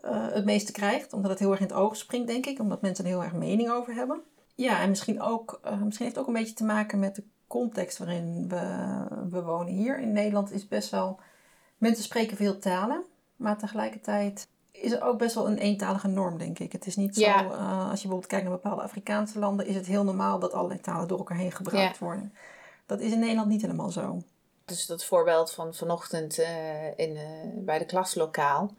uh, 0.05 0.27
het 0.33 0.45
meeste 0.45 0.73
krijgt. 0.73 1.13
Omdat 1.13 1.31
het 1.31 1.39
heel 1.39 1.51
erg 1.51 1.61
in 1.61 1.67
het 1.67 1.77
oog 1.77 1.97
springt, 1.97 2.27
denk 2.27 2.47
ik. 2.47 2.61
Omdat 2.61 2.81
mensen 2.81 3.05
er 3.05 3.11
heel 3.11 3.23
erg 3.23 3.33
mening 3.33 3.71
over 3.71 3.95
hebben. 3.95 4.23
Ja, 4.55 4.81
en 4.81 4.89
misschien, 4.89 5.23
ook, 5.23 5.61
uh, 5.65 5.71
misschien 5.83 6.05
heeft 6.05 6.17
het 6.17 6.19
ook 6.19 6.27
een 6.27 6.41
beetje 6.41 6.55
te 6.55 6.65
maken 6.65 6.99
met 6.99 7.15
de 7.15 7.25
context 7.47 7.99
waarin 7.99 8.49
we, 8.49 8.87
we 9.31 9.43
wonen. 9.43 9.73
Hier 9.73 10.01
in 10.01 10.13
Nederland 10.13 10.53
is 10.53 10.69
best 10.69 10.91
wel... 10.91 11.21
Mensen 11.79 12.05
spreken 12.05 12.37
veel 12.37 12.59
talen. 12.59 13.05
Maar 13.37 13.59
tegelijkertijd 13.59 14.49
is 14.71 14.93
er 14.93 15.03
ook 15.03 15.19
best 15.19 15.35
wel 15.35 15.49
een 15.49 15.59
eentalige 15.59 16.09
norm, 16.09 16.39
denk 16.39 16.59
ik. 16.59 16.73
Het 16.73 16.87
is 16.87 16.97
niet 16.97 17.15
zo... 17.15 17.23
Uh, 17.23 17.79
als 17.79 18.03
je 18.03 18.09
bijvoorbeeld 18.09 18.27
kijkt 18.27 18.45
naar 18.45 18.55
bepaalde 18.55 18.83
Afrikaanse 18.83 19.39
landen... 19.39 19.67
is 19.67 19.75
het 19.75 19.87
heel 19.87 20.05
normaal 20.05 20.39
dat 20.39 20.53
allerlei 20.53 20.81
talen 20.81 21.09
door 21.09 21.19
elkaar 21.19 21.37
heen 21.37 21.53
gebruikt 21.53 21.99
ja. 21.99 22.05
worden. 22.05 22.35
Dat 22.87 23.01
is 23.01 23.13
in 23.13 23.19
Nederland 23.19 23.49
niet 23.49 23.63
helemaal 23.63 23.91
zo. 23.91 24.23
Dus 24.65 24.87
dat 24.87 25.05
voorbeeld 25.05 25.53
van 25.53 25.75
vanochtend 25.75 26.39
in, 26.97 27.19
bij 27.65 27.79
de 27.79 27.87
klaslokaal 27.87 28.71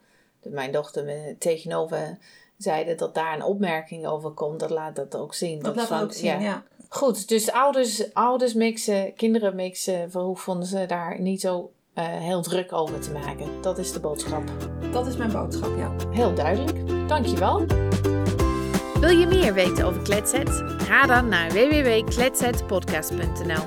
mijn 0.49 0.71
dochter 0.71 1.35
tegenover 1.39 2.17
zeiden 2.57 2.97
dat 2.97 3.15
daar 3.15 3.33
een 3.33 3.43
opmerking 3.43 4.07
over 4.07 4.29
komt, 4.29 4.59
dat 4.59 4.69
laat 4.69 4.95
dat 4.95 5.15
ook 5.15 5.33
zien. 5.33 5.61
Dat, 5.61 5.75
laat 5.75 5.87
van, 5.87 6.01
ook 6.01 6.13
zien, 6.13 6.41
ja. 6.41 6.63
Goed, 6.89 7.27
dus 7.27 7.51
ouders, 7.51 8.13
ouders 8.13 8.53
mixen, 8.53 9.13
kinderen 9.13 9.55
mixen, 9.55 10.09
hoe 10.11 10.37
vonden 10.37 10.67
ze 10.67 10.85
daar 10.85 11.19
niet 11.19 11.41
zo 11.41 11.71
uh, 11.95 12.05
heel 12.05 12.41
druk 12.41 12.73
over 12.73 12.99
te 12.99 13.11
maken? 13.11 13.61
Dat 13.61 13.77
is 13.77 13.91
de 13.91 13.99
boodschap. 13.99 14.43
Dat 14.91 15.07
is 15.07 15.17
mijn 15.17 15.31
boodschap, 15.31 15.77
ja. 15.77 15.95
Heel 16.11 16.33
duidelijk. 16.33 17.07
Dankjewel. 17.07 17.65
Wil 18.99 19.17
je 19.17 19.27
meer 19.27 19.53
weten 19.53 19.85
over 19.85 20.01
Kletset? 20.01 20.49
Ga 20.77 21.05
dan 21.05 21.27
naar 21.27 21.51
www.kletsetpodcast.nl. 21.51 23.63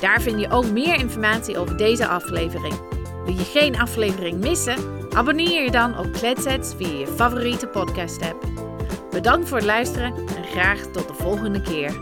Daar 0.00 0.20
vind 0.20 0.40
je 0.40 0.50
ook 0.50 0.70
meer 0.70 0.94
informatie 0.94 1.58
over 1.58 1.76
deze 1.76 2.06
aflevering. 2.06 2.93
Wil 3.24 3.34
je 3.34 3.44
geen 3.44 3.78
aflevering 3.78 4.40
missen? 4.40 4.76
Abonneer 5.12 5.64
je 5.64 5.70
dan 5.70 5.98
op 5.98 6.12
Kletsets 6.12 6.74
via 6.76 6.98
je 6.98 7.06
favoriete 7.06 7.66
podcast 7.66 8.22
app. 8.22 8.46
Bedankt 9.10 9.48
voor 9.48 9.56
het 9.56 9.66
luisteren 9.66 10.14
en 10.16 10.44
graag 10.44 10.80
tot 10.80 11.08
de 11.08 11.14
volgende 11.14 11.60
keer. 11.60 11.96